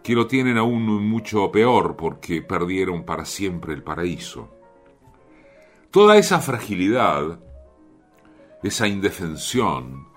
que 0.06 0.14
lo 0.14 0.28
tienen 0.28 0.60
aún 0.60 0.84
mucho 0.84 1.52
peor 1.52 1.96
porque 1.96 2.44
perdieron 2.44 3.06
para 3.06 3.26
siempre 3.26 3.74
el 3.74 3.82
paraíso. 3.82 4.56
Toda 5.90 6.18
esa 6.18 6.42
fragilidad, 6.42 7.40
esa 8.62 8.88
indefensión, 8.88 10.08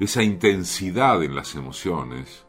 esa 0.00 0.22
intensidad 0.22 1.22
en 1.22 1.34
las 1.34 1.56
emociones, 1.56 2.46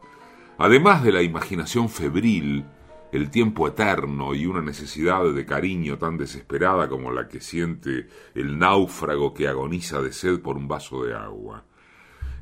además 0.56 1.04
de 1.04 1.12
la 1.12 1.20
imaginación 1.20 1.90
febril, 1.90 2.64
el 3.12 3.28
tiempo 3.28 3.68
eterno 3.68 4.34
y 4.34 4.46
una 4.46 4.62
necesidad 4.62 5.22
de 5.34 5.44
cariño 5.44 5.98
tan 5.98 6.16
desesperada 6.16 6.88
como 6.88 7.12
la 7.12 7.28
que 7.28 7.42
siente 7.42 8.08
el 8.34 8.58
náufrago 8.58 9.34
que 9.34 9.48
agoniza 9.48 10.00
de 10.00 10.14
sed 10.14 10.40
por 10.40 10.56
un 10.56 10.66
vaso 10.66 11.04
de 11.04 11.14
agua. 11.14 11.62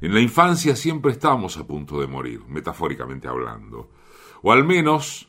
En 0.01 0.14
la 0.14 0.21
infancia 0.21 0.77
siempre 0.77 1.11
estamos 1.11 1.57
a 1.57 1.67
punto 1.67 2.01
de 2.01 2.07
morir, 2.07 2.43
metafóricamente 2.47 3.27
hablando 3.27 3.90
o 4.45 4.53
al 4.53 4.63
menos 4.63 5.27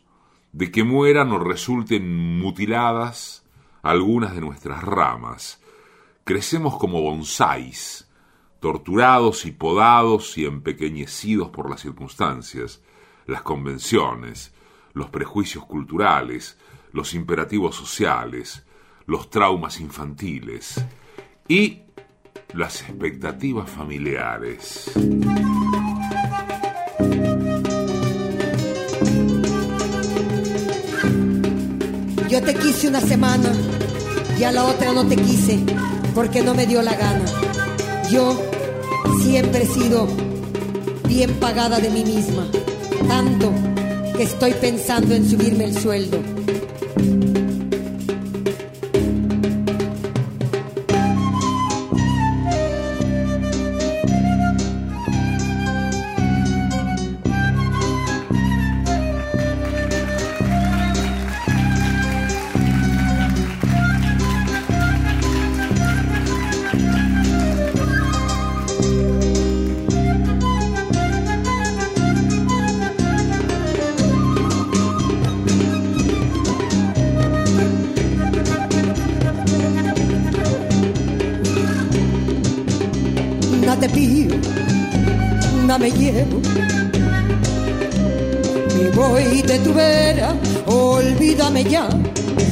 de 0.51 0.71
que 0.71 0.84
mueran 0.84 1.32
o 1.32 1.39
resulten 1.39 2.38
mutiladas 2.38 3.45
algunas 3.82 4.36
de 4.36 4.41
nuestras 4.41 4.84
ramas. 4.84 5.62
Crecemos 6.25 6.78
como 6.78 7.01
bonsáis, 7.01 8.12
torturados 8.60 9.45
y 9.45 9.51
podados 9.51 10.38
y 10.38 10.45
empequeñecidos 10.45 11.49
por 11.49 11.69
las 11.69 11.80
circunstancias, 11.80 12.84
las 13.25 13.41
convenciones, 13.41 14.54
los 14.93 15.10
prejuicios 15.10 15.65
culturales, 15.65 16.60
los 16.91 17.13
imperativos 17.13 17.73
sociales, 17.73 18.65
los 19.06 19.30
traumas 19.30 19.80
infantiles 19.80 20.84
y 21.47 21.84
las 22.54 22.82
expectativas 22.82 23.69
familiares. 23.69 24.91
Quise 32.75 32.89
una 32.89 32.99
semana 32.99 33.53
y 34.38 34.43
a 34.43 34.51
la 34.51 34.65
otra 34.65 34.91
no 34.91 35.07
te 35.07 35.15
quise 35.15 35.59
porque 36.13 36.41
no 36.41 36.53
me 36.53 36.65
dio 36.65 36.81
la 36.81 36.93
gana. 36.93 37.23
Yo 38.11 38.38
siempre 39.23 39.63
he 39.63 39.65
sido 39.65 40.07
bien 41.07 41.35
pagada 41.35 41.79
de 41.79 41.89
mí 41.89 42.03
misma, 42.03 42.45
tanto 43.07 43.53
que 44.17 44.23
estoy 44.23 44.53
pensando 44.55 45.15
en 45.15 45.29
subirme 45.29 45.63
el 45.63 45.79
sueldo. 45.79 46.17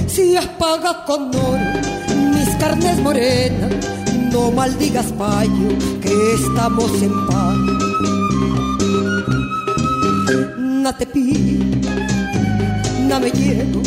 Si 0.08 0.36
has 0.36 0.46
pagado 0.60 1.06
con 1.06 1.36
oro 1.36 1.58
mis 2.34 2.50
carnes 2.56 3.00
morenas, 3.00 3.72
no 4.32 4.52
maldigas 4.52 5.08
payo 5.14 5.70
que 6.02 6.34
estamos 6.34 6.92
en 7.02 7.28
paz. 7.28 7.58
No 10.84 10.94
te 10.96 11.06
pido, 11.06 11.64
no 13.08 13.20
me 13.20 13.32
llevo. 13.32 13.82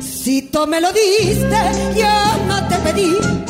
Si 0.00 0.42
tú 0.42 0.66
me 0.66 0.80
lo 0.80 0.92
diste, 0.92 1.60
ya 1.96 2.38
no 2.46 2.68
te 2.68 2.76
pedí. 2.76 3.49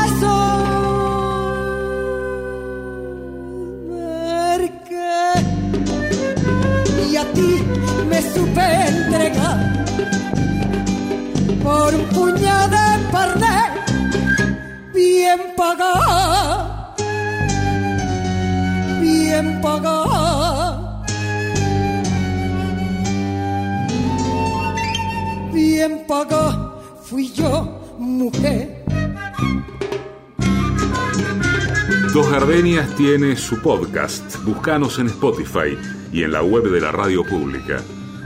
Dos 32.13 32.29
Gardenias 32.29 32.93
tiene 32.97 33.37
su 33.37 33.61
podcast. 33.61 34.35
Búscanos 34.43 34.99
en 34.99 35.07
Spotify 35.07 35.77
y 36.11 36.23
en 36.23 36.33
la 36.33 36.43
web 36.43 36.69
de 36.69 36.81
la 36.81 36.91
radio 36.91 37.23
pública 37.23 37.81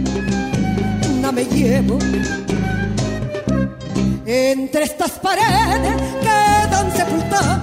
no 1.21 1.31
me 1.31 1.43
llevo. 1.45 1.97
Entre 4.25 4.83
estas 4.83 5.11
paredes 5.13 5.95
quedan 6.21 6.91
sepultadas 6.95 7.59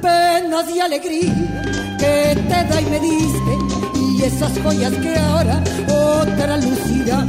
penas 0.00 0.66
y 0.72 0.78
alegría 0.78 1.96
que 1.98 2.36
te 2.48 2.64
da 2.70 2.80
y 2.80 2.86
me 2.86 3.00
diste 3.00 3.52
y 4.00 4.22
esas 4.22 4.52
joyas 4.62 4.92
que 4.92 5.18
ahora 5.18 5.60
otra 5.88 6.56
lucirá. 6.58 7.26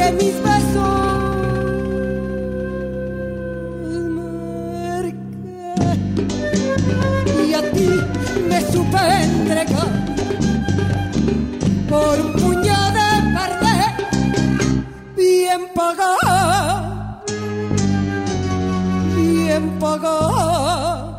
Porque 0.00 0.12
mis 0.12 0.34
por 11.88 12.20
un 12.20 12.32
puñado 12.34 12.92
de 12.92 13.08
parte 13.34 13.74
bien 15.16 15.62
pagado, 15.74 17.22
bien 19.16 19.78
pagado, 19.80 21.18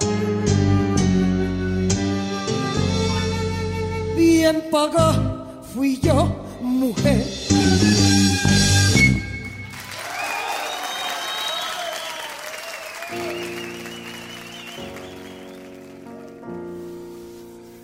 bien 4.15 4.63
pagado 4.71 5.61
fui 5.73 5.99
yo, 5.99 6.17
mujer. 6.61 7.40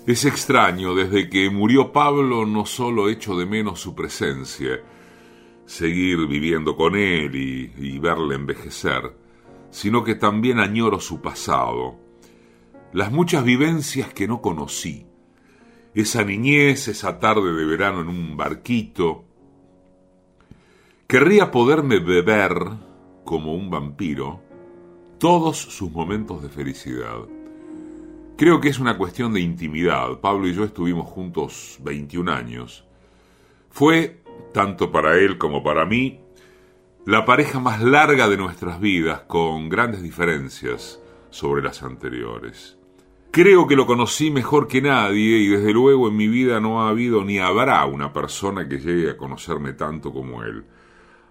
Es 0.07 0.23
extraño, 0.23 0.95
desde 0.95 1.29
que 1.29 1.49
murió 1.49 1.91
Pablo 1.91 2.45
no 2.45 2.65
solo 2.65 3.09
echo 3.09 3.37
de 3.37 3.45
menos 3.45 3.81
su 3.81 3.93
presencia, 3.93 4.81
seguir 5.65 6.25
viviendo 6.27 6.77
con 6.77 6.95
él 6.95 7.35
y, 7.35 7.99
verle 7.99 8.35
envejecer, 8.35 9.17
sino 9.69 10.05
que 10.05 10.15
también 10.15 10.59
añoro 10.59 11.01
su 11.01 11.19
pasado, 11.19 11.99
las 12.93 13.11
muchas 13.11 13.43
vivencias 13.43 14.13
que 14.13 14.29
no 14.29 14.41
conocí, 14.41 15.05
esa 15.93 16.23
niñez, 16.23 16.87
esa 16.87 17.19
tarde 17.19 17.53
de 17.53 17.65
verano 17.65 17.99
en 17.99 18.07
un 18.07 18.37
barquito. 18.37 19.25
Querría 21.05 21.51
poderme 21.51 21.99
beber, 21.99 22.53
como 23.25 23.53
un 23.53 23.69
vampiro, 23.69 24.41
todos 25.17 25.57
sus 25.57 25.91
momentos 25.91 26.41
de 26.43 26.47
felicidad 26.47 27.27
Creo 28.37 28.61
que 28.61 28.69
es 28.69 28.77
una 28.77 28.99
cuestión 28.99 29.33
de 29.33 29.41
intimidad. 29.41 30.19
Pablo 30.19 30.47
y 30.47 30.53
yo 30.53 30.63
estuvimos 30.63 31.07
juntos 31.07 31.79
21 31.81 32.31
años. 32.31 32.85
Fue, 33.71 34.21
tanto 34.53 34.91
para 34.91 35.17
él 35.17 35.39
como 35.39 35.63
para 35.63 35.87
mí, 35.87 36.19
la 37.03 37.25
pareja 37.25 37.59
más 37.59 37.81
larga 37.81 38.29
de 38.29 38.37
nuestras 38.37 38.79
vidas, 38.79 39.21
con 39.21 39.69
grandes 39.69 40.03
diferencias 40.03 41.01
sobre 41.31 41.63
las 41.63 41.81
anteriores. 41.81 42.77
Creo 43.31 43.65
que 43.65 43.75
lo 43.75 43.87
conocí 43.87 44.29
mejor 44.29 44.67
que 44.67 44.83
nadie 44.83 45.39
y 45.39 45.47
desde 45.47 45.73
luego 45.73 46.07
en 46.07 46.15
mi 46.15 46.27
vida 46.27 46.59
no 46.59 46.83
ha 46.83 46.89
habido 46.89 47.25
ni 47.25 47.39
habrá 47.39 47.83
una 47.85 48.13
persona 48.13 48.69
que 48.69 48.77
llegue 48.77 49.09
a 49.09 49.17
conocerme 49.17 49.73
tanto 49.73 50.13
como 50.13 50.43
él. 50.43 50.63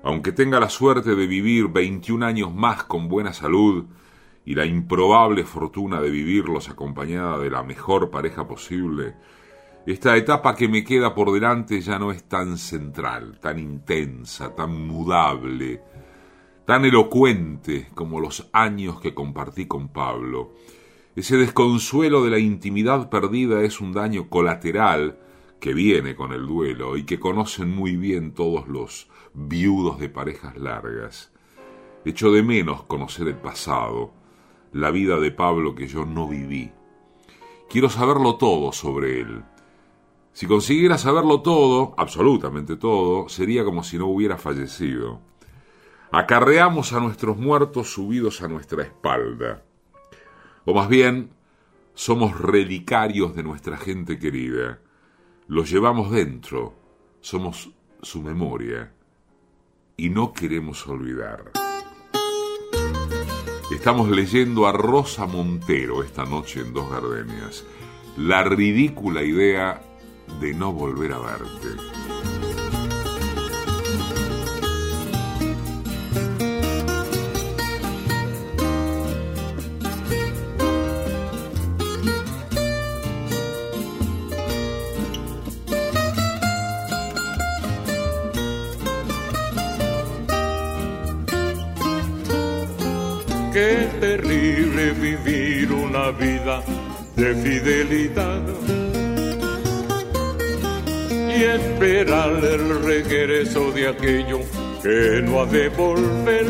aunque 0.02 0.30
tenga 0.30 0.60
la 0.60 0.68
suerte 0.68 1.16
de 1.16 1.26
vivir 1.26 1.68
21 1.68 2.24
años 2.26 2.54
más 2.54 2.84
con 2.84 3.08
buena 3.08 3.32
salud 3.32 3.86
y 4.46 4.54
la 4.54 4.64
improbable 4.64 5.44
fortuna 5.44 6.00
de 6.00 6.08
vivirlos 6.08 6.70
acompañada 6.70 7.36
de 7.38 7.50
la 7.50 7.64
mejor 7.64 8.10
pareja 8.10 8.46
posible, 8.48 9.16
esta 9.86 10.16
etapa 10.16 10.54
que 10.54 10.68
me 10.68 10.82
queda 10.82 11.14
por 11.14 11.32
delante 11.32 11.80
ya 11.80 11.98
no 11.98 12.12
es 12.12 12.24
tan 12.24 12.56
central, 12.56 13.38
tan 13.40 13.58
intensa, 13.58 14.54
tan 14.54 14.86
mudable, 14.86 15.82
tan 16.64 16.84
elocuente 16.84 17.88
como 17.94 18.20
los 18.20 18.48
años 18.52 19.00
que 19.00 19.14
compartí 19.14 19.66
con 19.66 19.88
Pablo. 19.88 20.54
Ese 21.14 21.36
desconsuelo 21.36 22.24
de 22.24 22.30
la 22.30 22.38
intimidad 22.38 23.10
perdida 23.10 23.62
es 23.62 23.80
un 23.80 23.92
daño 23.92 24.28
colateral 24.28 25.18
que 25.60 25.72
viene 25.72 26.14
con 26.14 26.32
el 26.32 26.46
duelo 26.46 26.96
y 26.96 27.04
que 27.04 27.18
conocen 27.18 27.74
muy 27.74 27.96
bien 27.96 28.32
todos 28.32 28.68
los 28.68 29.08
viudos 29.34 29.98
de 29.98 30.08
parejas 30.08 30.56
largas. 30.56 31.32
Echo 32.04 32.30
de 32.30 32.42
menos 32.42 32.84
conocer 32.84 33.28
el 33.28 33.36
pasado, 33.36 34.15
la 34.76 34.90
vida 34.90 35.18
de 35.18 35.30
Pablo 35.30 35.74
que 35.74 35.86
yo 35.86 36.04
no 36.04 36.28
viví. 36.28 36.70
Quiero 37.68 37.88
saberlo 37.88 38.36
todo 38.36 38.72
sobre 38.72 39.20
él 39.20 39.42
si 40.36 40.46
consiguiera 40.46 40.98
saberlo 40.98 41.40
todo, 41.40 41.94
absolutamente 41.96 42.76
todo, 42.76 43.26
sería 43.26 43.64
como 43.64 43.82
si 43.82 43.96
no 43.96 44.04
hubiera 44.04 44.36
fallecido. 44.36 45.22
Acarreamos 46.12 46.92
a 46.92 47.00
nuestros 47.00 47.38
muertos 47.38 47.94
subidos 47.94 48.42
a 48.42 48.48
nuestra 48.48 48.82
espalda. 48.82 49.62
O 50.66 50.74
más 50.74 50.90
bien, 50.90 51.30
somos 51.94 52.38
relicarios 52.38 53.34
de 53.34 53.44
nuestra 53.44 53.78
gente 53.78 54.18
querida. 54.18 54.78
Los 55.46 55.70
llevamos 55.70 56.10
dentro, 56.10 56.74
somos 57.22 57.70
su 58.02 58.20
memoria 58.20 58.92
y 59.96 60.10
no 60.10 60.34
queremos 60.34 60.86
olvidar. 60.86 61.65
Estamos 63.70 64.08
leyendo 64.08 64.68
a 64.68 64.72
Rosa 64.72 65.26
Montero 65.26 66.04
esta 66.04 66.24
noche 66.24 66.60
en 66.60 66.72
Dos 66.72 66.88
Gardenias. 66.88 67.64
La 68.16 68.44
ridícula 68.44 69.24
idea 69.24 69.82
de 70.40 70.54
no 70.54 70.72
volver 70.72 71.12
a 71.12 71.18
verte. 71.18 72.35
Regreso 103.26 103.72
de 103.72 103.88
aquello 103.88 104.40
que 104.82 105.20
no 105.22 105.40
ha 105.40 105.46
de 105.46 105.68
volver. 105.70 106.46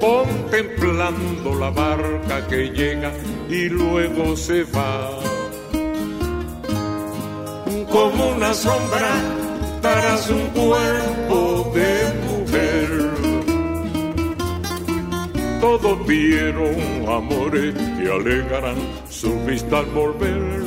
Contemplando 0.00 1.54
la 1.58 1.70
barca 1.70 2.46
que 2.46 2.70
llega 2.70 3.12
y 3.48 3.68
luego 3.68 4.36
se 4.36 4.62
va. 4.64 5.10
Como 7.90 8.28
una 8.36 8.54
sombra 8.54 9.14
tras 9.80 10.30
un 10.30 10.46
cuerpo 10.48 11.72
de 11.74 11.90
mujer. 12.28 13.10
Todos 15.60 16.06
vieron 16.06 16.76
amores 17.08 17.74
que 17.74 18.10
alegarán 18.10 18.76
su 19.08 19.32
vista 19.44 19.78
al 19.78 19.86
volver 19.86 20.63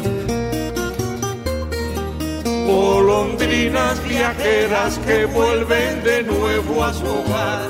golondrinas 2.68 4.04
viajeras 4.04 5.00
que 5.00 5.26
vuelven 5.26 6.04
de 6.04 6.24
nuevo 6.24 6.84
a 6.84 6.94
su 6.94 7.06
hogar. 7.06 7.70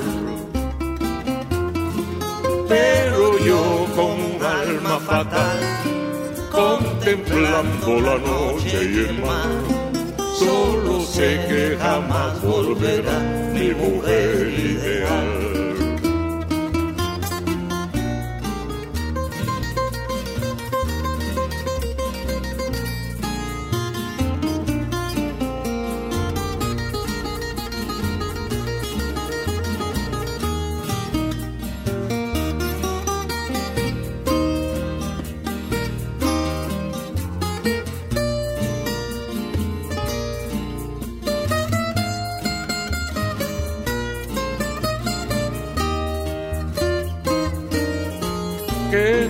Pero 2.68 3.38
yo 3.38 3.86
con 3.94 4.10
un 4.30 4.42
alma 4.42 4.98
fatal, 4.98 5.60
contemplando 6.50 8.00
la 8.00 8.18
noche 8.18 8.78
y 8.92 8.98
el 9.08 9.14
mar, 9.20 9.52
solo 10.36 11.00
sé 11.00 11.30
que 11.48 11.78
jamás 11.80 12.42
volverá 12.42 13.18
mi 13.54 13.70
mujer 13.70 14.48
ideal. 14.48 15.47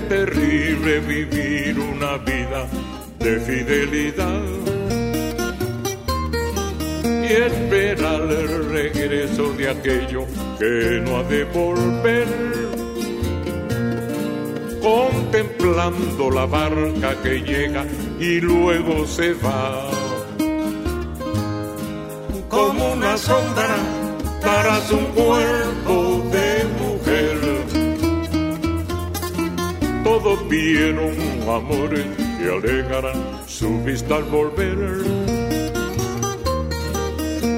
Vivir 0.08 1.78
una 1.78 2.16
vida 2.18 2.66
de 3.18 3.40
fidelidad 3.40 4.42
y 7.04 7.32
esperar 7.32 8.22
el 8.22 8.70
regreso 8.70 9.52
de 9.52 9.68
aquello 9.68 10.24
que 10.58 11.02
no 11.04 11.18
ha 11.18 11.22
de 11.24 11.44
volver. 11.44 12.26
Contemplando 14.80 16.30
la 16.30 16.46
barca 16.46 17.14
que 17.22 17.40
llega 17.42 17.84
y 18.18 18.40
luego 18.40 19.06
se 19.06 19.34
va. 19.34 19.90
Como 22.48 22.92
una 22.94 23.16
sombra 23.18 23.76
tras 24.40 24.90
un 24.90 25.04
cuerpo 25.06 25.67
todos 30.68 30.72
vieron 30.72 31.14
amores 31.48 32.06
que 32.38 32.50
alegarán 32.50 33.40
su 33.46 33.82
vista 33.84 34.16
al 34.16 34.24
volver. 34.24 34.76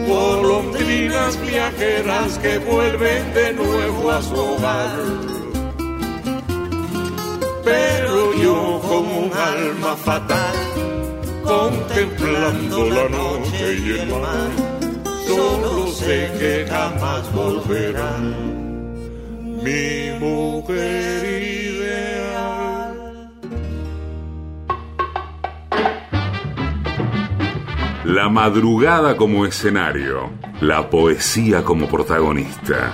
Golondrinas 0.07 1.41
viajeras 1.41 2.39
que 2.39 2.59
vuelven 2.59 3.35
de 3.35 3.53
nuevo 3.53 4.11
a 4.11 4.23
su 4.23 4.35
hogar. 4.35 4.99
Pero 7.65 8.35
yo 8.43 8.81
como 8.89 9.19
un 9.21 9.33
alma 9.33 9.97
fatal, 9.97 10.55
contemplando 11.45 12.91
la 12.91 13.09
noche 13.09 13.79
y 13.85 13.91
el 14.01 14.09
mar, 14.09 14.51
solo 15.27 15.87
sé 15.89 16.31
que 16.39 16.67
jamás 16.69 17.33
volverán 17.33 18.35
mi 19.63 20.19
mujer. 20.19 21.40
La 28.13 28.29
madrugada 28.29 29.17
como 29.17 29.47
escenario, 29.47 30.31
la 30.61 30.91
poesía 30.91 31.63
como 31.63 31.87
protagonista. 31.87 32.93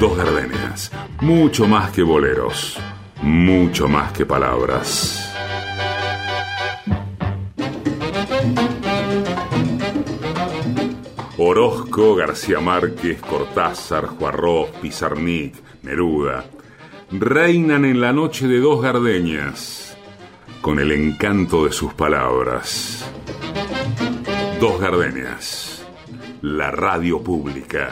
Dos 0.00 0.16
gardenias, 0.16 0.90
mucho 1.20 1.68
más 1.68 1.90
que 1.90 2.02
boleros, 2.02 2.78
mucho 3.20 3.86
más 3.86 4.12
que 4.12 4.24
palabras. 4.24 5.30
Orozco, 11.36 12.14
García 12.14 12.60
Márquez, 12.60 13.20
Cortázar, 13.20 14.06
Juarro, 14.06 14.68
Pizarnik, 14.80 15.56
Neruda, 15.82 16.46
reinan 17.10 17.84
en 17.84 18.00
la 18.00 18.14
noche 18.14 18.48
de 18.48 18.58
dos 18.58 18.80
gardeñas 18.80 19.91
con 20.62 20.78
el 20.78 20.92
encanto 20.92 21.64
de 21.64 21.72
sus 21.72 21.92
palabras. 21.92 23.04
Dos 24.60 24.80
Gardenias, 24.80 25.84
la 26.40 26.70
radio 26.70 27.20
pública. 27.20 27.90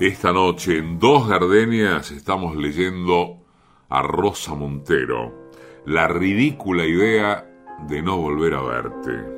Esta 0.00 0.32
noche 0.32 0.78
en 0.78 0.98
Dos 0.98 1.28
Gardenias 1.28 2.10
estamos 2.10 2.56
leyendo 2.56 3.44
a 3.90 4.02
Rosa 4.02 4.54
Montero 4.54 5.50
la 5.84 6.08
ridícula 6.08 6.84
idea 6.84 7.46
de 7.88 8.02
no 8.02 8.16
volver 8.16 8.54
a 8.54 8.62
verte. 8.62 9.35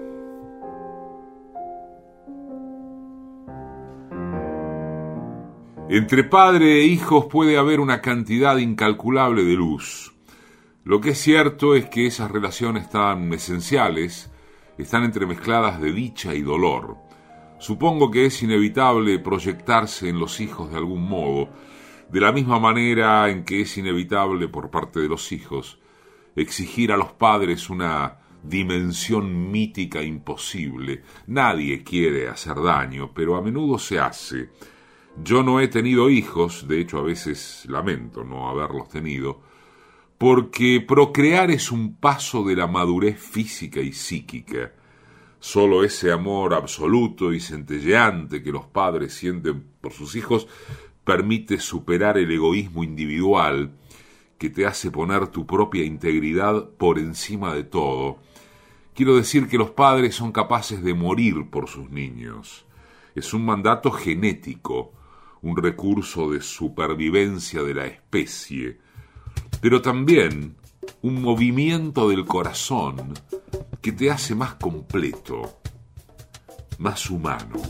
Entre 5.90 6.22
padre 6.22 6.82
e 6.82 6.84
hijos 6.84 7.26
puede 7.30 7.56
haber 7.56 7.80
una 7.80 8.02
cantidad 8.02 8.58
incalculable 8.58 9.42
de 9.44 9.54
luz. 9.54 10.12
Lo 10.84 11.00
que 11.00 11.10
es 11.10 11.18
cierto 11.18 11.74
es 11.74 11.86
que 11.86 12.06
esas 12.06 12.30
relaciones 12.30 12.90
tan 12.90 13.32
esenciales 13.32 14.30
están 14.76 15.04
entremezcladas 15.04 15.80
de 15.80 15.94
dicha 15.94 16.34
y 16.34 16.42
dolor. 16.42 16.98
Supongo 17.58 18.10
que 18.10 18.26
es 18.26 18.42
inevitable 18.42 19.18
proyectarse 19.18 20.10
en 20.10 20.18
los 20.18 20.40
hijos 20.40 20.70
de 20.70 20.76
algún 20.76 21.08
modo, 21.08 21.48
de 22.10 22.20
la 22.20 22.32
misma 22.32 22.60
manera 22.60 23.30
en 23.30 23.44
que 23.46 23.62
es 23.62 23.78
inevitable 23.78 24.46
por 24.48 24.70
parte 24.70 25.00
de 25.00 25.08
los 25.08 25.32
hijos 25.32 25.78
exigir 26.36 26.92
a 26.92 26.98
los 26.98 27.12
padres 27.12 27.70
una 27.70 28.18
dimensión 28.42 29.50
mítica 29.50 30.02
imposible. 30.02 31.02
Nadie 31.28 31.82
quiere 31.82 32.28
hacer 32.28 32.60
daño, 32.62 33.10
pero 33.14 33.36
a 33.36 33.42
menudo 33.42 33.78
se 33.78 33.98
hace 33.98 34.50
yo 35.24 35.42
no 35.42 35.60
he 35.60 35.68
tenido 35.68 36.10
hijos, 36.10 36.66
de 36.68 36.80
hecho 36.80 36.98
a 36.98 37.02
veces 37.02 37.64
lamento 37.68 38.24
no 38.24 38.48
haberlos 38.48 38.88
tenido, 38.88 39.40
porque 40.16 40.84
procrear 40.86 41.50
es 41.50 41.70
un 41.70 41.96
paso 41.96 42.44
de 42.44 42.56
la 42.56 42.66
madurez 42.66 43.20
física 43.20 43.80
y 43.80 43.92
psíquica. 43.92 44.72
Solo 45.40 45.84
ese 45.84 46.10
amor 46.10 46.54
absoluto 46.54 47.32
y 47.32 47.40
centelleante 47.40 48.42
que 48.42 48.50
los 48.50 48.66
padres 48.66 49.14
sienten 49.14 49.64
por 49.80 49.92
sus 49.92 50.16
hijos 50.16 50.48
permite 51.04 51.60
superar 51.60 52.18
el 52.18 52.30
egoísmo 52.30 52.82
individual 52.82 53.72
que 54.36 54.50
te 54.50 54.66
hace 54.66 54.90
poner 54.90 55.28
tu 55.28 55.46
propia 55.46 55.84
integridad 55.84 56.70
por 56.70 56.98
encima 56.98 57.54
de 57.54 57.64
todo. 57.64 58.18
Quiero 58.94 59.16
decir 59.16 59.48
que 59.48 59.58
los 59.58 59.70
padres 59.70 60.16
son 60.16 60.32
capaces 60.32 60.82
de 60.82 60.94
morir 60.94 61.50
por 61.50 61.68
sus 61.68 61.88
niños. 61.90 62.66
Es 63.14 63.32
un 63.32 63.44
mandato 63.44 63.92
genético, 63.92 64.92
un 65.42 65.56
recurso 65.56 66.30
de 66.30 66.40
supervivencia 66.40 67.62
de 67.62 67.74
la 67.74 67.86
especie, 67.86 68.78
pero 69.60 69.82
también 69.82 70.56
un 71.02 71.22
movimiento 71.22 72.08
del 72.08 72.24
corazón 72.24 73.14
que 73.80 73.92
te 73.92 74.10
hace 74.10 74.34
más 74.34 74.54
completo, 74.54 75.60
más 76.78 77.10
humano. 77.10 77.60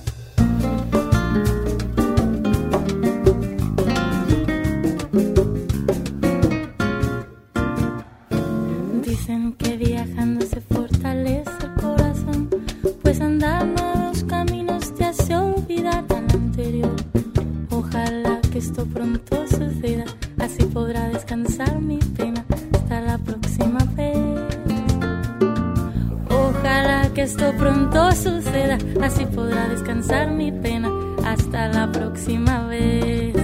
Esto 27.28 27.52
pronto 27.58 28.10
suceda, 28.12 28.78
así 29.02 29.26
podrá 29.26 29.68
descansar 29.68 30.30
mi 30.30 30.50
pena 30.50 30.88
hasta 31.26 31.68
la 31.68 31.92
próxima 31.92 32.66
vez. 32.66 33.36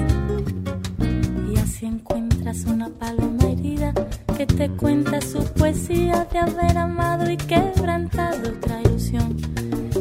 Y 1.52 1.58
así 1.58 1.84
encuentras 1.84 2.64
una 2.64 2.88
paloma 2.88 3.44
herida 3.44 3.92
que 4.38 4.46
te 4.46 4.70
cuenta 4.70 5.20
su 5.20 5.44
poesía 5.52 6.26
de 6.32 6.38
haber 6.38 6.78
amado 6.78 7.30
y 7.30 7.36
quebrantado 7.36 8.48
otra 8.56 8.80
ilusión. 8.80 9.36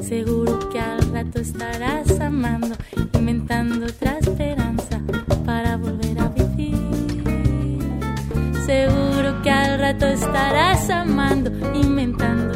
Seguro 0.02 0.60
que 0.70 0.80
al 0.80 1.02
rato 1.12 1.42
estarás 1.42 2.22
amando, 2.22 2.76
inventando 3.12 3.86
otra 3.86 4.18
esperanza 4.20 5.02
para 5.46 5.76
volver 5.76 6.20
a 6.22 6.30
vivir. 6.30 6.80
Seguro 8.66 9.42
que 9.42 9.52
al 9.52 9.78
rato 9.78 10.08
estarás 10.08 10.90
amando, 10.90 11.52
inventando 11.74 12.53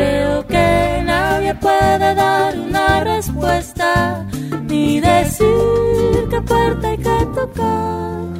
Creo 0.00 0.46
que 0.46 1.02
nadie 1.04 1.54
puede 1.56 2.14
dar 2.14 2.58
una 2.58 3.04
respuesta 3.04 4.24
ni 4.66 4.98
decir 4.98 6.26
qué 6.30 6.40
puerta 6.40 6.88
hay 6.88 6.96
que 6.96 7.26
tocar. 7.34 8.39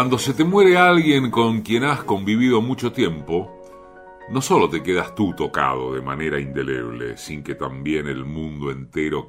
Cuando 0.00 0.16
se 0.16 0.32
te 0.32 0.44
muere 0.44 0.78
alguien 0.78 1.30
con 1.30 1.60
quien 1.60 1.84
has 1.84 2.02
convivido 2.04 2.62
mucho 2.62 2.90
tiempo, 2.90 3.60
no 4.30 4.40
solo 4.40 4.70
te 4.70 4.82
quedas 4.82 5.14
tú 5.14 5.34
tocado 5.34 5.92
de 5.92 6.00
manera 6.00 6.40
indeleble, 6.40 7.18
sin 7.18 7.42
que 7.42 7.54
también 7.54 8.06
el 8.06 8.24
mundo 8.24 8.70
entero 8.70 9.28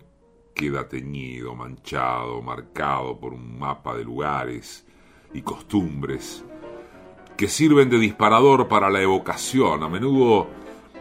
queda 0.56 0.88
teñido, 0.88 1.56
manchado, 1.56 2.42
marcado 2.42 3.20
por 3.20 3.34
un 3.34 3.60
mapa 3.60 3.98
de 3.98 4.06
lugares 4.06 4.88
y 5.34 5.42
costumbres 5.42 6.46
que 7.36 7.50
sirven 7.50 7.90
de 7.90 8.00
disparador 8.00 8.70
para 8.70 8.90
la 8.90 9.02
evocación, 9.02 9.84
a 9.84 9.90
menudo 9.90 10.48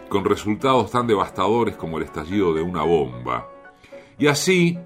con 0.08 0.24
resultados 0.24 0.90
tan 0.90 1.06
devastadores 1.06 1.76
como 1.76 1.98
el 1.98 2.06
estallido 2.06 2.52
de 2.52 2.62
una 2.62 2.82
bomba. 2.82 3.48
Y 4.18 4.26
así, 4.26 4.80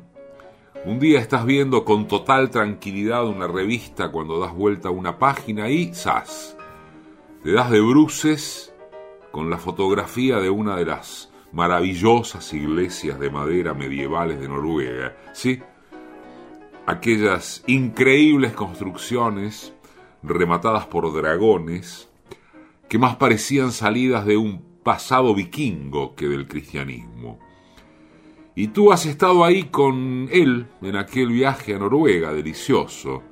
un 0.87 0.99
día 0.99 1.18
estás 1.18 1.47
viendo 1.47 1.85
con 1.85 2.09
total 2.09 2.51
tranquilidad 2.51 3.26
una 3.26 3.47
revista 3.47 4.11
cuando 4.11 4.39
das 4.39 4.55
vuelta 4.55 4.89
a 4.89 4.93
una 4.93 5.18
página 5.18 5.70
y 5.70 5.95
¡zas! 5.95 6.57
Te 7.43 7.53
das 7.53 7.70
de 7.70 7.80
bruces 7.80 8.74
con 9.30 9.49
la 9.49 9.57
fotografía 9.57 10.41
de 10.41 10.51
una 10.51 10.76
de 10.76 10.85
las 10.85 11.32
maravillosas 11.53 12.53
iglesias 12.53 13.18
de 13.18 13.30
madera 13.30 13.72
medievales 13.72 14.41
de 14.41 14.49
Noruega, 14.49 15.16
¿sí? 15.32 15.62
Aquellas 16.87 17.64
increíbles 17.66 18.53
construcciones 18.53 19.72
rematadas 20.22 20.87
por 20.87 21.14
dragones 21.14 22.11
que 22.91 22.99
más 22.99 23.16
parecían 23.16 23.72
salidas 23.72 24.26
de 24.26 24.37
un 24.37 24.62
pasado 24.82 25.35
vikingo 25.35 26.14
que 26.14 26.28
del 26.28 26.47
cristianismo. 26.47 27.39
Y 28.55 28.69
tú 28.69 28.93
has 28.93 29.05
estado 29.07 29.45
ahí 29.45 29.65
con 29.65 30.29
él 30.31 30.67
en 30.81 30.97
aquel 30.97 31.29
viaje 31.29 31.75
a 31.75 31.79
Noruega 31.79 32.33
delicioso. 32.33 33.23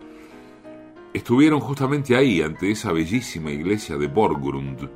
Estuvieron 1.12 1.60
justamente 1.60 2.16
ahí, 2.16 2.42
ante 2.42 2.70
esa 2.70 2.92
bellísima 2.92 3.50
iglesia 3.50 3.96
de 3.96 4.08
Borgrund, 4.08 4.90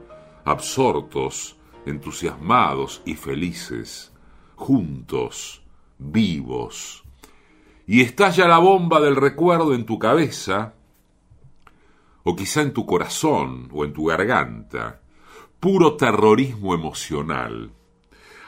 absortos, 0.45 1.57
entusiasmados 1.85 3.03
y 3.05 3.15
felices, 3.15 4.13
juntos, 4.57 5.63
vivos. 5.99 7.05
Y 7.87 8.01
estalla 8.01 8.49
la 8.49 8.59
bomba 8.59 9.01
del 9.01 9.15
recuerdo 9.15 9.75
en 9.75 9.87
tu 9.87 9.99
cabeza, 9.99 10.75
o 12.25 12.35
quizá 12.35 12.63
en 12.63 12.73
tu 12.73 12.85
corazón 12.85 13.69
o 13.73 13.85
en 13.85 13.93
tu 13.93 14.07
garganta, 14.07 15.01
puro 15.61 15.97
terrorismo 15.97 16.75
emocional. 16.75 17.71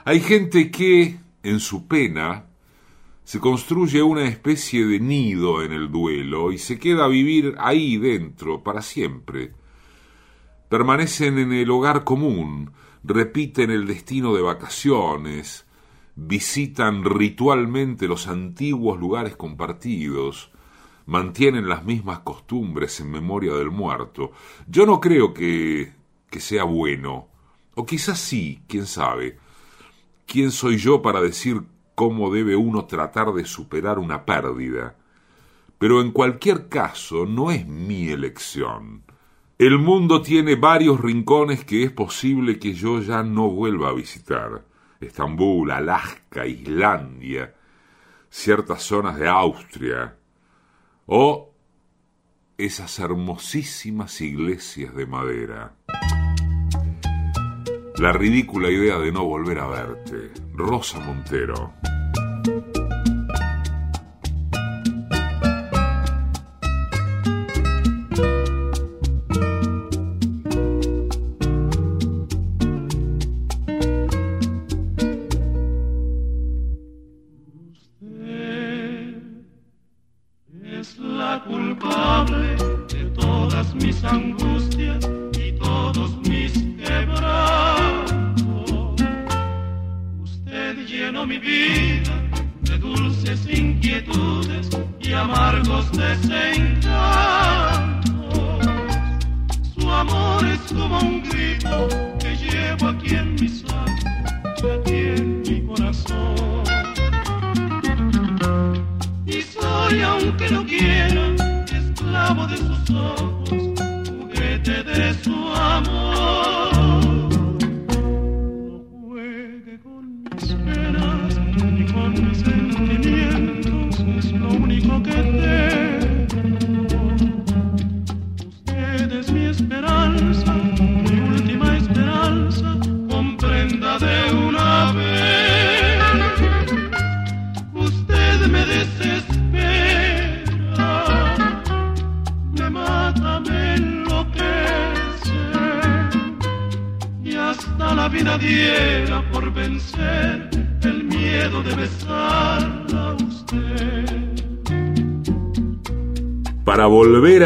Hay 0.04 0.18
gente 0.18 0.72
que, 0.72 1.20
en 1.42 1.60
su 1.60 1.86
pena, 1.86 2.46
se 3.24 3.40
construye 3.40 4.02
una 4.02 4.24
especie 4.24 4.86
de 4.86 5.00
nido 5.00 5.62
en 5.62 5.72
el 5.72 5.92
duelo 5.92 6.50
y 6.50 6.58
se 6.58 6.78
queda 6.78 7.04
a 7.04 7.08
vivir 7.08 7.54
ahí 7.58 7.98
dentro 7.98 8.62
para 8.62 8.80
siempre. 8.80 9.52
Permanecen 10.70 11.38
en 11.38 11.52
el 11.52 11.70
hogar 11.70 12.04
común, 12.04 12.72
repiten 13.04 13.70
el 13.70 13.86
destino 13.86 14.34
de 14.34 14.40
vacaciones, 14.40 15.66
visitan 16.14 17.04
ritualmente 17.04 18.08
los 18.08 18.28
antiguos 18.28 18.98
lugares 18.98 19.36
compartidos, 19.36 20.50
mantienen 21.04 21.68
las 21.68 21.84
mismas 21.84 22.20
costumbres 22.20 22.98
en 23.00 23.10
memoria 23.10 23.52
del 23.54 23.70
muerto. 23.70 24.32
Yo 24.66 24.86
no 24.86 25.00
creo 25.00 25.32
que, 25.32 25.92
que 26.30 26.40
sea 26.40 26.64
bueno, 26.64 27.28
o 27.74 27.86
quizás 27.86 28.18
sí, 28.18 28.62
quién 28.66 28.86
sabe. 28.86 29.38
¿Quién 30.28 30.50
soy 30.50 30.76
yo 30.76 31.00
para 31.00 31.22
decir 31.22 31.62
cómo 31.94 32.30
debe 32.30 32.54
uno 32.54 32.84
tratar 32.84 33.32
de 33.32 33.46
superar 33.46 33.98
una 33.98 34.26
pérdida? 34.26 34.94
Pero 35.78 36.02
en 36.02 36.12
cualquier 36.12 36.68
caso 36.68 37.24
no 37.24 37.50
es 37.50 37.66
mi 37.66 38.10
elección. 38.10 39.04
El 39.56 39.78
mundo 39.78 40.20
tiene 40.20 40.54
varios 40.54 41.00
rincones 41.00 41.64
que 41.64 41.82
es 41.82 41.90
posible 41.90 42.58
que 42.58 42.74
yo 42.74 43.00
ya 43.00 43.22
no 43.22 43.48
vuelva 43.48 43.88
a 43.88 43.94
visitar. 43.94 44.66
Estambul, 45.00 45.70
Alaska, 45.70 46.46
Islandia, 46.46 47.54
ciertas 48.28 48.82
zonas 48.82 49.18
de 49.18 49.28
Austria, 49.28 50.14
o 51.06 51.54
esas 52.58 52.98
hermosísimas 52.98 54.20
iglesias 54.20 54.94
de 54.94 55.06
madera. 55.06 55.77
La 57.98 58.12
ridícula 58.12 58.70
idea 58.70 58.96
de 58.96 59.10
no 59.10 59.24
volver 59.24 59.58
a 59.58 59.66
verte. 59.66 60.30
Rosa 60.54 61.00
Montero. 61.00 61.74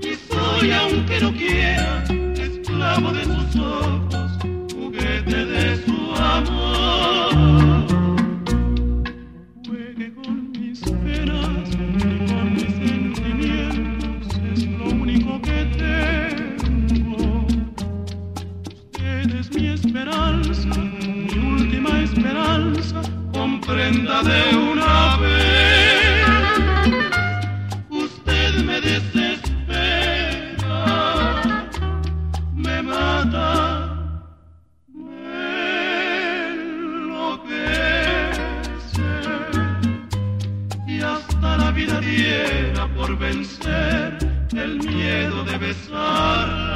Y 0.00 0.14
soy 0.14 0.72
aunque 0.72 1.20
no 1.20 1.32
quiera 1.32 2.04
de 3.12 3.24
sus 3.24 3.56
ojos, 3.56 4.30
juguete 4.74 5.44
de 5.44 5.76
su 5.84 6.14
amor. 6.16 7.86
Juegue 9.66 10.14
con 10.14 10.52
mis 10.52 10.80
penas 10.80 11.68
y 11.70 12.26
con 12.26 12.54
mis 12.54 12.72
sentimientos, 12.74 14.28
es 14.52 14.66
lo 14.66 14.84
único 14.90 15.40
que 15.42 15.58
tengo. 15.78 17.46
Usted 18.66 19.34
es 19.34 19.54
mi 19.54 19.68
esperanza, 19.68 20.68
mi 20.68 21.38
última 21.38 22.00
esperanza, 22.00 22.69
de 23.74 24.56
una 24.56 25.16
vez. 25.18 26.26
Usted 27.88 28.54
me 28.64 28.80
desespera, 28.80 30.64
me 32.52 32.82
mata, 32.82 34.18
me 34.92 36.56
lo 36.56 36.96
enloquece. 36.96 37.60
Y 40.88 41.00
hasta 41.00 41.56
la 41.56 41.70
vida 41.70 42.00
diera 42.00 42.88
por 42.96 43.16
vencer 43.16 44.18
el 44.52 44.78
miedo 44.80 45.44
de 45.44 45.58
besar. 45.58 46.69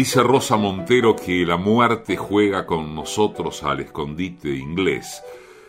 Dice 0.00 0.22
Rosa 0.22 0.56
Montero 0.56 1.14
que 1.14 1.44
la 1.44 1.58
muerte 1.58 2.16
juega 2.16 2.64
con 2.64 2.94
nosotros 2.94 3.62
al 3.64 3.80
escondite 3.80 4.48
inglés. 4.48 5.22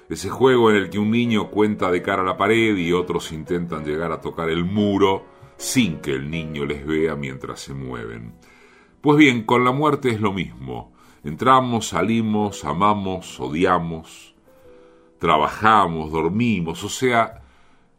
Ese 0.08 0.30
juego 0.30 0.70
en 0.70 0.78
el 0.78 0.90
que 0.90 1.00
un 1.00 1.12
niño 1.12 1.50
cuenta 1.50 1.92
de 1.92 2.02
cara 2.02 2.22
a 2.22 2.26
la 2.26 2.38
pared 2.38 2.78
y 2.78 2.94
otros 2.94 3.34
intentan 3.34 3.84
llegar 3.84 4.14
a 4.14 4.22
tocar 4.22 4.50
el 4.50 4.64
muro 4.64 5.26
sin 5.58 5.98
que 5.98 6.12
el 6.12 6.32
niño 6.32 6.66
les 6.66 6.88
vea 6.88 7.18
mientras 7.18 7.60
se 7.60 7.74
mueven. 7.74 8.34
Pues 9.02 9.18
bien, 9.18 9.44
con 9.44 9.66
la 9.66 9.74
muerte 9.74 10.12
es 10.12 10.22
lo 10.22 10.32
mismo. 10.32 10.94
Entramos, 11.26 11.90
salimos, 11.90 12.64
amamos, 12.64 13.38
odiamos, 13.38 14.34
trabajamos, 15.20 16.10
dormimos, 16.10 16.86
o 16.86 16.90
sea, 16.90 17.42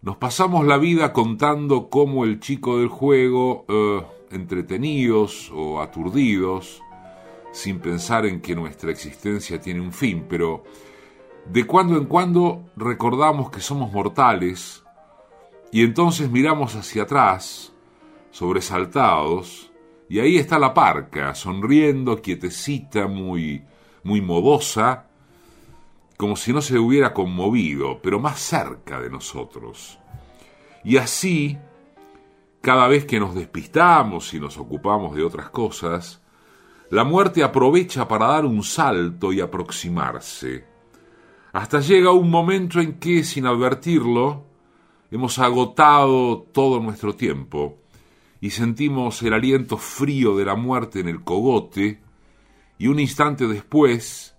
nos 0.00 0.16
pasamos 0.16 0.64
la 0.64 0.78
vida 0.78 1.12
contando 1.12 1.90
cómo 1.90 2.24
el 2.24 2.40
chico 2.40 2.78
del 2.78 2.88
juego 2.88 3.66
eh, 3.68 4.02
entretenidos 4.32 5.50
o 5.54 5.80
aturdidos, 5.80 6.82
sin 7.52 7.78
pensar 7.80 8.26
en 8.26 8.40
que 8.40 8.54
nuestra 8.54 8.90
existencia 8.90 9.60
tiene 9.60 9.80
un 9.80 9.92
fin, 9.92 10.26
pero 10.28 10.64
de 11.46 11.64
cuando 11.64 11.96
en 11.96 12.06
cuando 12.06 12.64
recordamos 12.76 13.50
que 13.50 13.60
somos 13.60 13.92
mortales 13.92 14.82
y 15.70 15.82
entonces 15.82 16.30
miramos 16.30 16.74
hacia 16.74 17.02
atrás, 17.02 17.72
sobresaltados, 18.30 19.70
y 20.08 20.20
ahí 20.20 20.36
está 20.36 20.58
la 20.58 20.74
parca, 20.74 21.34
sonriendo, 21.34 22.20
quietecita, 22.20 23.06
muy, 23.06 23.64
muy 24.02 24.20
modosa, 24.20 25.06
como 26.18 26.36
si 26.36 26.52
no 26.52 26.60
se 26.60 26.78
hubiera 26.78 27.14
conmovido, 27.14 28.00
pero 28.02 28.20
más 28.20 28.38
cerca 28.38 29.00
de 29.00 29.08
nosotros. 29.08 29.98
Y 30.84 30.98
así 30.98 31.58
cada 32.62 32.86
vez 32.86 33.04
que 33.04 33.20
nos 33.20 33.34
despistamos 33.34 34.32
y 34.32 34.40
nos 34.40 34.56
ocupamos 34.56 35.14
de 35.16 35.24
otras 35.24 35.50
cosas, 35.50 36.22
la 36.90 37.04
muerte 37.04 37.42
aprovecha 37.42 38.06
para 38.06 38.28
dar 38.28 38.46
un 38.46 38.62
salto 38.62 39.32
y 39.32 39.40
aproximarse. 39.40 40.64
Hasta 41.52 41.80
llega 41.80 42.12
un 42.12 42.30
momento 42.30 42.80
en 42.80 43.00
que, 43.00 43.24
sin 43.24 43.46
advertirlo, 43.46 44.46
hemos 45.10 45.38
agotado 45.40 46.42
todo 46.52 46.80
nuestro 46.80 47.14
tiempo 47.14 47.78
y 48.40 48.50
sentimos 48.50 49.20
el 49.22 49.34
aliento 49.34 49.76
frío 49.76 50.36
de 50.36 50.44
la 50.44 50.54
muerte 50.54 51.00
en 51.00 51.08
el 51.08 51.24
cogote 51.24 52.00
y 52.78 52.86
un 52.86 53.00
instante 53.00 53.48
después, 53.48 54.36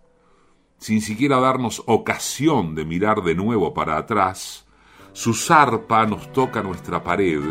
sin 0.78 1.02
siquiera 1.02 1.40
darnos 1.40 1.84
ocasión 1.88 2.74
de 2.74 2.86
mirar 2.86 3.22
de 3.22 3.36
nuevo 3.36 3.74
para 3.74 3.98
atrás, 3.98 4.66
su 5.12 5.34
zarpa 5.34 6.06
nos 6.06 6.32
toca 6.32 6.64
nuestra 6.64 7.04
pared 7.04 7.42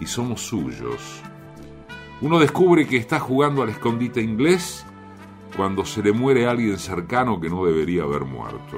y 0.00 0.06
somos 0.06 0.42
suyos. 0.42 1.22
Uno 2.20 2.38
descubre 2.38 2.86
que 2.86 2.96
está 2.96 3.20
jugando 3.20 3.62
al 3.62 3.68
escondite 3.68 4.20
inglés 4.20 4.84
cuando 5.56 5.84
se 5.84 6.02
le 6.02 6.12
muere 6.12 6.46
alguien 6.46 6.78
cercano 6.78 7.40
que 7.40 7.48
no 7.48 7.64
debería 7.64 8.02
haber 8.02 8.24
muerto. 8.24 8.76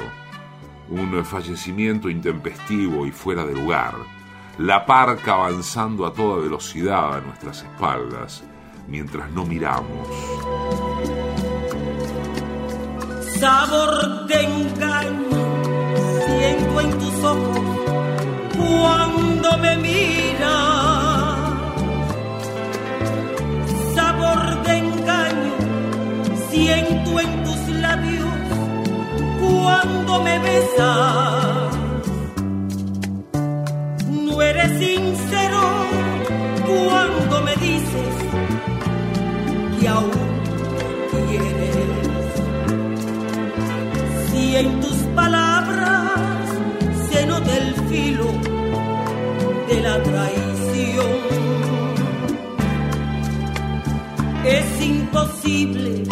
Un 0.88 1.24
fallecimiento 1.24 2.08
intempestivo 2.08 3.06
y 3.06 3.12
fuera 3.12 3.44
de 3.44 3.54
lugar. 3.54 3.94
La 4.58 4.86
parca 4.86 5.34
avanzando 5.34 6.06
a 6.06 6.12
toda 6.12 6.42
velocidad 6.42 7.16
a 7.16 7.20
nuestras 7.20 7.62
espaldas 7.62 8.42
mientras 8.88 9.30
no 9.30 9.44
miramos. 9.44 10.08
Sabor 13.38 14.26
de 14.26 14.42
engaño 14.42 15.28
siento 16.26 16.80
en 16.80 16.90
tus 16.98 17.24
ojos 17.24 17.60
cuando 18.56 19.58
me 19.58 19.76
miras 19.76 20.77
de 24.36 24.78
engaño 24.78 25.54
siento 26.50 27.20
en 27.20 27.44
tus 27.44 27.68
labios 27.80 28.26
cuando 29.40 30.22
me 30.22 30.38
besas. 30.38 31.76
No 34.10 34.42
eres 34.42 34.78
sincero 34.78 35.60
cuando 36.66 37.42
me 37.42 37.56
dices 37.56 38.14
que 39.80 39.88
aún 39.88 40.10
quieres. 41.28 41.76
Si 44.30 44.56
en 44.56 44.80
tus 44.80 44.96
palabras 45.14 45.47
es 54.48 54.80
imposible 54.80 56.07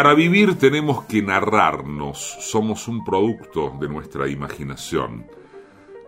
Para 0.00 0.14
vivir 0.14 0.58
tenemos 0.58 1.04
que 1.04 1.20
narrarnos, 1.20 2.16
somos 2.40 2.88
un 2.88 3.04
producto 3.04 3.76
de 3.78 3.86
nuestra 3.86 4.30
imaginación. 4.30 5.26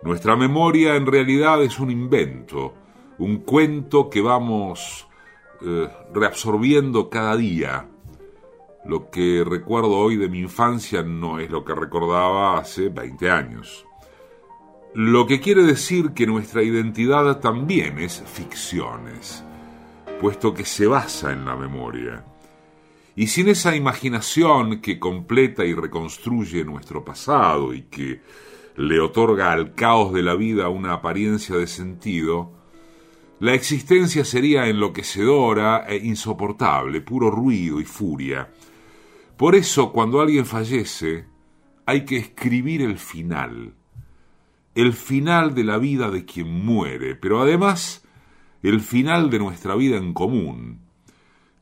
Nuestra 0.01 0.35
memoria 0.35 0.95
en 0.95 1.05
realidad 1.05 1.61
es 1.61 1.77
un 1.77 1.91
invento, 1.91 2.73
un 3.19 3.41
cuento 3.41 4.09
que 4.09 4.19
vamos 4.19 5.07
eh, 5.61 5.87
reabsorbiendo 6.11 7.07
cada 7.11 7.35
día. 7.35 7.87
Lo 8.83 9.11
que 9.11 9.43
recuerdo 9.45 9.91
hoy 9.91 10.17
de 10.17 10.27
mi 10.27 10.39
infancia 10.39 11.03
no 11.03 11.37
es 11.37 11.51
lo 11.51 11.63
que 11.63 11.75
recordaba 11.75 12.57
hace 12.57 12.89
20 12.89 13.29
años. 13.29 13.85
Lo 14.95 15.27
que 15.27 15.39
quiere 15.39 15.61
decir 15.61 16.13
que 16.13 16.25
nuestra 16.25 16.63
identidad 16.63 17.39
también 17.41 17.99
es 17.99 18.23
ficciones, 18.25 19.45
puesto 20.19 20.51
que 20.51 20.65
se 20.65 20.87
basa 20.87 21.31
en 21.31 21.45
la 21.45 21.55
memoria. 21.55 22.25
Y 23.15 23.27
sin 23.27 23.47
esa 23.47 23.75
imaginación 23.75 24.81
que 24.81 24.99
completa 24.99 25.65
y 25.65 25.73
reconstruye 25.73 26.63
nuestro 26.63 27.05
pasado 27.05 27.73
y 27.73 27.83
que 27.83 28.21
le 28.75 28.99
otorga 28.99 29.51
al 29.51 29.75
caos 29.75 30.13
de 30.13 30.23
la 30.23 30.35
vida 30.35 30.69
una 30.69 30.93
apariencia 30.93 31.55
de 31.55 31.67
sentido, 31.67 32.51
la 33.39 33.53
existencia 33.53 34.25
sería 34.25 34.67
enloquecedora 34.67 35.85
e 35.87 35.97
insoportable, 35.97 37.01
puro 37.01 37.29
ruido 37.29 37.79
y 37.79 37.85
furia. 37.85 38.49
Por 39.37 39.55
eso, 39.55 39.91
cuando 39.91 40.21
alguien 40.21 40.45
fallece, 40.45 41.25
hay 41.85 42.05
que 42.05 42.17
escribir 42.17 42.81
el 42.81 42.97
final, 42.97 43.73
el 44.73 44.93
final 44.93 45.53
de 45.53 45.63
la 45.65 45.77
vida 45.77 46.09
de 46.09 46.25
quien 46.25 46.65
muere, 46.65 47.15
pero 47.15 47.41
además 47.41 48.07
el 48.63 48.79
final 48.79 49.29
de 49.29 49.39
nuestra 49.39 49.75
vida 49.75 49.97
en 49.97 50.13
común, 50.13 50.82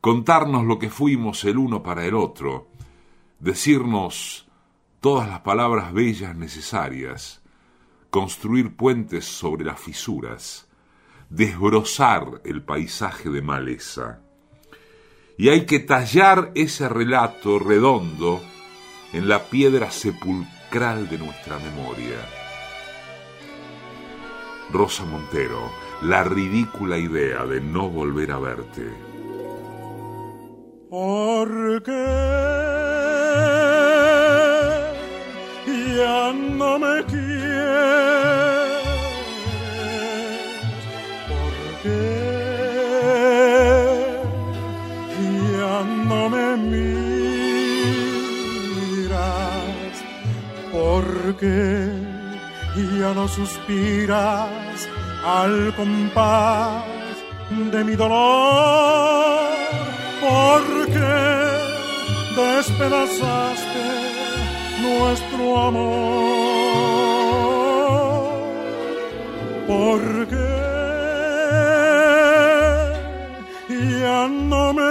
contarnos 0.02 0.64
lo 0.64 0.80
que 0.80 0.90
fuimos 0.90 1.44
el 1.44 1.58
uno 1.58 1.84
para 1.84 2.04
el 2.04 2.14
otro, 2.14 2.66
decirnos 3.38 4.48
todas 5.00 5.28
las 5.28 5.40
palabras 5.40 5.92
bellas 5.92 6.34
necesarias, 6.34 7.40
construir 8.10 8.74
puentes 8.74 9.24
sobre 9.24 9.64
las 9.64 9.78
fisuras, 9.78 10.68
desbrozar 11.30 12.42
el 12.44 12.64
paisaje 12.64 13.30
de 13.30 13.42
maleza. 13.42 14.18
Y 15.38 15.50
hay 15.50 15.66
que 15.66 15.78
tallar 15.78 16.50
ese 16.56 16.88
relato 16.88 17.60
redondo 17.60 18.42
en 19.12 19.28
la 19.28 19.44
piedra 19.44 19.92
sepulcral 19.92 21.08
de 21.08 21.18
nuestra 21.18 21.60
memoria. 21.60 22.18
Rosa 24.72 25.04
Montero, 25.04 25.70
la 26.02 26.24
ridícula 26.24 26.98
idea 26.98 27.46
de 27.46 27.60
no 27.60 27.88
volver 27.88 28.32
a 28.32 28.40
verte. 28.40 29.11
Porque 30.92 32.04
ya 35.96 36.32
no 36.34 36.78
me 36.78 37.02
quieres, 37.04 37.62
porque 41.30 42.00
ya 45.56 45.76
no 46.10 46.20
me 46.28 46.46
miras, 46.74 47.14
porque 50.70 51.56
ya 53.00 53.10
no 53.14 53.24
suspiras 53.28 54.88
al 55.24 55.74
compás 55.74 56.84
de 57.72 57.82
mi 57.82 57.96
dolor, 57.96 59.21
porque 60.52 61.12
despedazaste 62.36 63.84
nuestro 64.82 65.44
amor, 65.68 66.72
porque 69.66 70.48
ya 74.00 74.20
no 74.28 74.64
me 74.74 74.81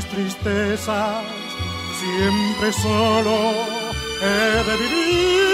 mis 0.00 0.08
tristezas 0.08 1.24
siempre 2.00 2.72
solo 2.72 3.36
he 4.22 4.64
de 4.64 4.76
vivir 4.76 5.49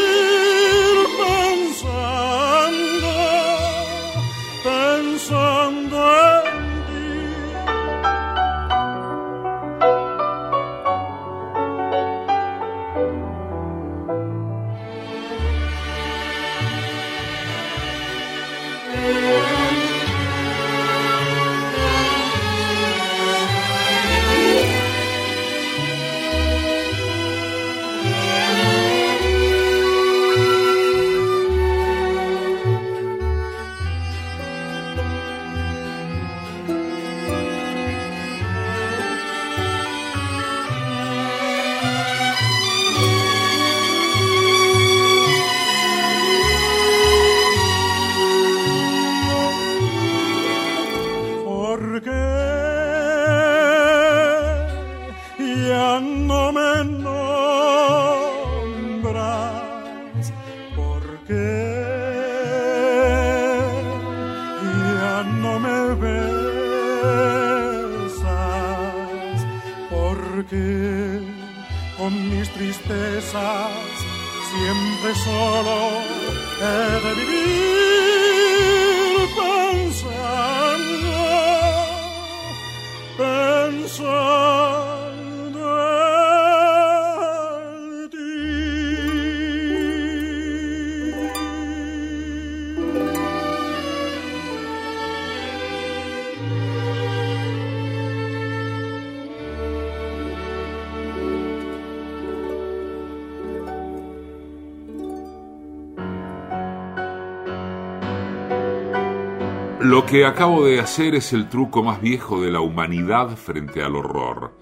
que 110.17 110.25
acabo 110.25 110.64
de 110.64 110.81
hacer 110.81 111.14
es 111.14 111.35
el 111.35 111.51
truco 111.51 111.83
más 111.83 112.01
viejo 112.01 112.41
de 112.41 112.51
la 112.51 112.61
humanidad 112.61 113.37
frente 113.37 113.83
al 113.83 113.97
horror. 113.97 114.57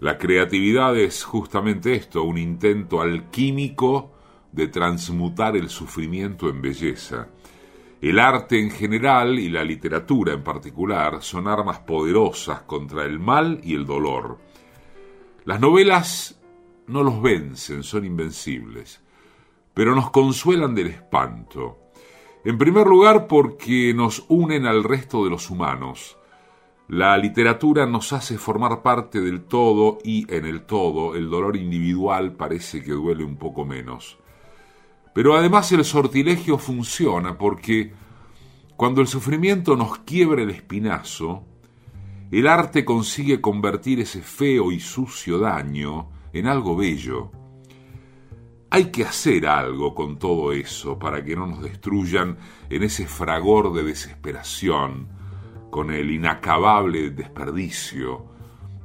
La 0.00 0.16
creatividad 0.16 0.96
es 0.96 1.22
justamente 1.22 1.94
esto, 1.94 2.22
un 2.22 2.38
intento 2.38 3.02
alquímico 3.02 4.14
de 4.52 4.68
transmutar 4.68 5.54
el 5.54 5.68
sufrimiento 5.68 6.48
en 6.48 6.62
belleza. 6.62 7.28
El 8.00 8.18
arte 8.18 8.58
en 8.58 8.70
general 8.70 9.38
y 9.38 9.50
la 9.50 9.64
literatura 9.64 10.32
en 10.32 10.42
particular 10.42 11.22
son 11.22 11.46
armas 11.46 11.80
poderosas 11.80 12.62
contra 12.62 13.04
el 13.04 13.18
mal 13.18 13.60
y 13.62 13.74
el 13.74 13.84
dolor. 13.84 14.38
Las 15.44 15.60
novelas 15.60 16.40
no 16.86 17.02
los 17.02 17.20
vencen, 17.20 17.82
son 17.82 18.06
invencibles, 18.06 19.02
pero 19.74 19.94
nos 19.94 20.08
consuelan 20.08 20.74
del 20.74 20.86
espanto. 20.86 21.89
En 22.42 22.56
primer 22.56 22.86
lugar 22.86 23.26
porque 23.26 23.92
nos 23.94 24.24
unen 24.28 24.64
al 24.64 24.82
resto 24.82 25.24
de 25.24 25.30
los 25.30 25.50
humanos. 25.50 26.16
La 26.88 27.16
literatura 27.18 27.86
nos 27.86 28.14
hace 28.14 28.38
formar 28.38 28.82
parte 28.82 29.20
del 29.20 29.44
todo 29.44 29.98
y 30.02 30.26
en 30.32 30.46
el 30.46 30.62
todo 30.62 31.14
el 31.14 31.28
dolor 31.28 31.56
individual 31.56 32.32
parece 32.32 32.82
que 32.82 32.92
duele 32.92 33.24
un 33.24 33.36
poco 33.36 33.64
menos. 33.64 34.18
Pero 35.14 35.36
además 35.36 35.70
el 35.72 35.84
sortilegio 35.84 36.56
funciona 36.56 37.36
porque 37.36 37.92
cuando 38.74 39.02
el 39.02 39.06
sufrimiento 39.06 39.76
nos 39.76 39.98
quiebra 39.98 40.42
el 40.42 40.50
espinazo, 40.50 41.44
el 42.30 42.46
arte 42.46 42.86
consigue 42.86 43.40
convertir 43.40 44.00
ese 44.00 44.22
feo 44.22 44.72
y 44.72 44.80
sucio 44.80 45.38
daño 45.38 46.08
en 46.32 46.46
algo 46.46 46.74
bello. 46.74 47.30
Hay 48.72 48.92
que 48.92 49.04
hacer 49.04 49.48
algo 49.48 49.96
con 49.96 50.18
todo 50.18 50.52
eso 50.52 50.96
para 50.98 51.24
que 51.24 51.34
no 51.34 51.46
nos 51.46 51.60
destruyan 51.60 52.38
en 52.68 52.84
ese 52.84 53.06
fragor 53.06 53.72
de 53.72 53.82
desesperación, 53.82 55.08
con 55.70 55.90
el 55.90 56.12
inacabable 56.12 57.10
desperdicio, 57.10 58.26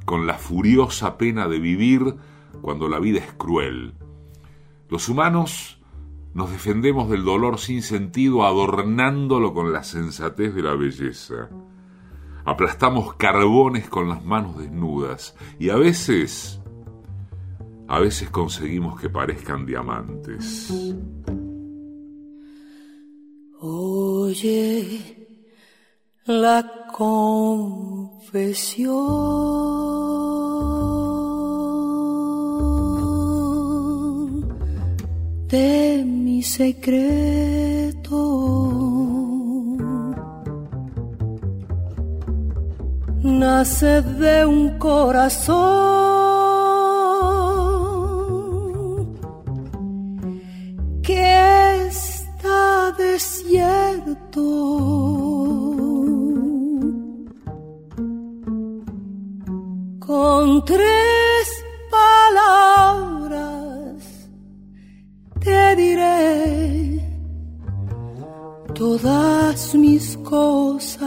con 0.04 0.26
la 0.26 0.36
furiosa 0.36 1.20
pena 1.20 1.48
de 1.48 1.60
vivir 1.60 2.16
cuando 2.62 2.90
la 2.90 3.00
vida 3.00 3.20
es 3.20 3.32
cruel. 3.34 3.94
Los 4.90 5.08
humanos 5.08 5.80
nos 6.34 6.52
defendemos 6.52 7.08
del 7.10 7.24
dolor 7.24 7.60
sin 7.60 7.84
sentido 7.84 8.44
adornándolo 8.44 9.54
con 9.54 9.72
la 9.72 9.84
sensatez 9.84 10.56
de 10.56 10.64
la 10.64 10.76
belleza. 10.76 11.50
Aplastamos 12.44 13.14
carbones 13.16 13.88
con 13.88 14.10
las 14.10 14.26
manos 14.26 14.58
desnudas 14.58 15.36
y 15.60 15.70
a 15.70 15.76
veces, 15.76 16.60
a 17.88 18.00
veces 18.00 18.30
conseguimos 18.30 19.00
que 19.00 19.10
parezcan 19.10 19.66
diamantes. 19.66 20.74
Oye, 23.62 25.28
la 26.26 26.88
confesión 26.92 28.46
de 35.48 36.04
mi 36.06 36.42
secreto. 36.44 38.12
Nace 43.24 44.02
de 44.02 44.46
un 44.46 44.78
corazón 44.78 46.35
que 51.06 51.88
está 51.88 52.92
desierto. 52.98 54.42
Con 60.00 60.66
tres 60.66 61.46
palabras 62.00 63.40
te 65.40 65.76
diré 65.76 67.02
todas 68.74 69.76
mis 69.76 70.18
cosas, 70.18 71.06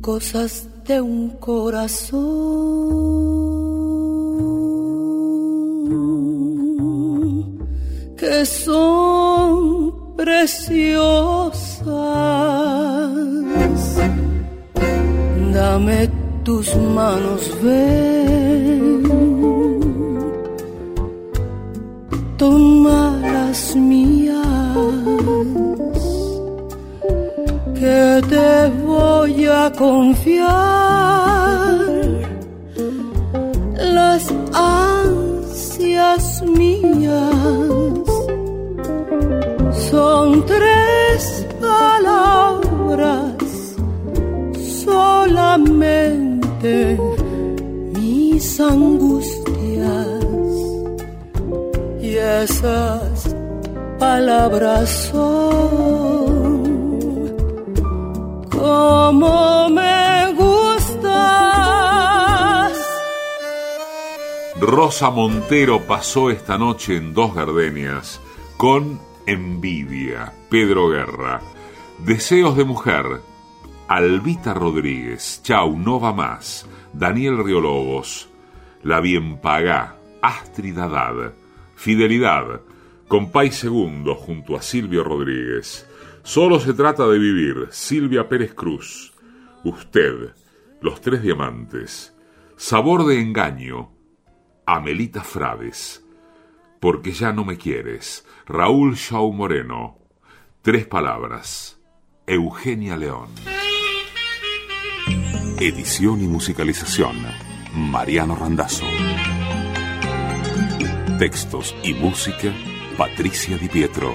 cosas 0.00 0.68
de 0.86 1.00
un 1.00 1.30
corazón 1.30 2.78
son 8.46 10.14
preciosas 10.16 11.58
Dame 15.52 16.08
tus 16.44 16.76
manos, 16.76 17.42
ven. 17.62 19.02
Toma 22.36 23.18
las 23.20 23.74
mías, 23.74 24.36
que 27.74 28.22
te 28.28 28.68
voy 28.86 29.46
a 29.46 29.72
confiar 29.72 30.48
las 33.96 34.32
ansias 34.54 36.42
mías. 36.42 37.87
Angustias 48.68 50.24
y 52.00 52.16
esas 52.16 53.34
palabras 53.98 55.10
son 55.12 56.68
como 58.50 59.68
me 59.70 60.32
gustas. 60.34 61.08
Rosa 64.60 65.10
Montero 65.10 65.80
pasó 65.86 66.30
esta 66.30 66.58
noche 66.58 66.96
en 66.96 67.14
Dos 67.14 67.34
Gardenias 67.34 68.20
con 68.56 69.00
Envidia, 69.26 70.32
Pedro 70.50 70.88
Guerra, 70.88 71.40
Deseos 71.98 72.56
de 72.56 72.64
Mujer, 72.64 73.20
Albita 73.86 74.54
Rodríguez, 74.54 75.40
Chau, 75.42 75.76
no 75.78 76.00
va 76.00 76.12
más, 76.12 76.66
Daniel 76.92 77.42
Riolobos, 77.42 78.28
La 78.82 79.00
Bien 79.00 79.40
Pagá, 79.40 79.96
Astrid 80.22 80.78
Haddad, 80.78 81.32
Fidelidad, 81.74 82.60
Compay 83.08 83.50
Segundo 83.50 84.14
junto 84.14 84.56
a 84.56 84.62
Silvio 84.62 85.02
Rodríguez. 85.02 85.88
Solo 86.22 86.60
se 86.60 86.74
trata 86.74 87.06
de 87.06 87.18
vivir, 87.18 87.68
Silvia 87.70 88.28
Pérez 88.28 88.54
Cruz, 88.54 89.14
Usted, 89.64 90.34
Los 90.80 91.00
Tres 91.00 91.22
Diamantes, 91.22 92.14
Sabor 92.56 93.06
de 93.06 93.20
Engaño, 93.20 93.90
Amelita 94.66 95.22
Frades, 95.22 96.04
Porque 96.80 97.12
ya 97.12 97.32
no 97.32 97.44
me 97.44 97.56
quieres, 97.56 98.26
Raúl 98.46 98.94
Shaw 98.94 99.32
Moreno, 99.32 99.98
Tres 100.62 100.86
Palabras, 100.86 101.80
Eugenia 102.26 102.96
León. 102.96 103.30
Edición 105.58 106.20
y 106.22 106.28
musicalización, 106.28 107.16
Mariano 107.74 108.34
Randazzo. 108.34 108.84
Textos 111.18 111.74
y 111.82 111.94
música, 111.94 112.52
Patricia 112.96 113.56
Di 113.58 113.68
Pietro. 113.68 114.14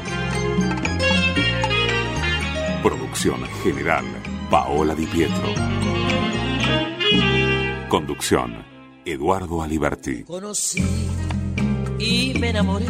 Producción 2.82 3.44
general, 3.64 4.06
Paola 4.50 4.96
Di 4.96 5.06
Pietro. 5.06 5.54
Conducción, 7.90 8.66
Eduardo 9.06 9.62
Aliberti. 9.62 10.24
Conocí 10.24 10.84
y 12.00 12.34
me 12.40 12.50
enamoré 12.50 12.88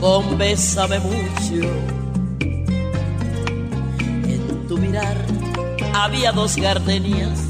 con 0.00 0.36
Bésame 0.36 0.98
mucho. 1.00 1.68
En 4.24 4.66
tu 4.68 4.78
mirar 4.78 5.16
había 5.94 6.32
dos 6.32 6.56
gardenias 6.56 7.49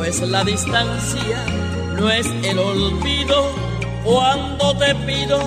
pues 0.00 0.22
la 0.22 0.42
distancia 0.44 1.44
no 1.94 2.08
es 2.08 2.26
el 2.42 2.58
olvido 2.58 3.52
cuando 4.02 4.74
te 4.78 4.94
pido 4.94 5.38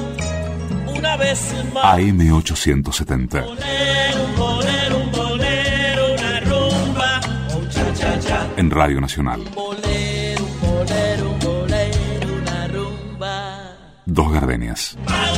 una 0.95 1.17
vez 1.17 1.41
más. 1.73 1.83
AM870. 1.97 3.45
Bolero, 3.45 4.23
un 4.23 4.35
bolero, 4.35 4.97
un 4.99 5.11
bolero, 5.11 6.13
una 6.13 6.39
rumba, 6.41 7.21
un 7.57 7.67
cha 7.67 7.93
cha 7.95 8.19
cha. 8.19 8.47
En 8.55 8.69
Radio 8.69 9.01
Nacional. 9.01 9.41
Bolero, 9.55 10.43
un 10.43 10.61
bolero, 10.61 11.31
un 11.31 11.39
bolero, 11.39 12.27
una 12.39 12.67
rumba. 12.67 13.59
Dos 14.05 14.33
Gardenias. 14.33 14.95
Vamos 15.03 15.32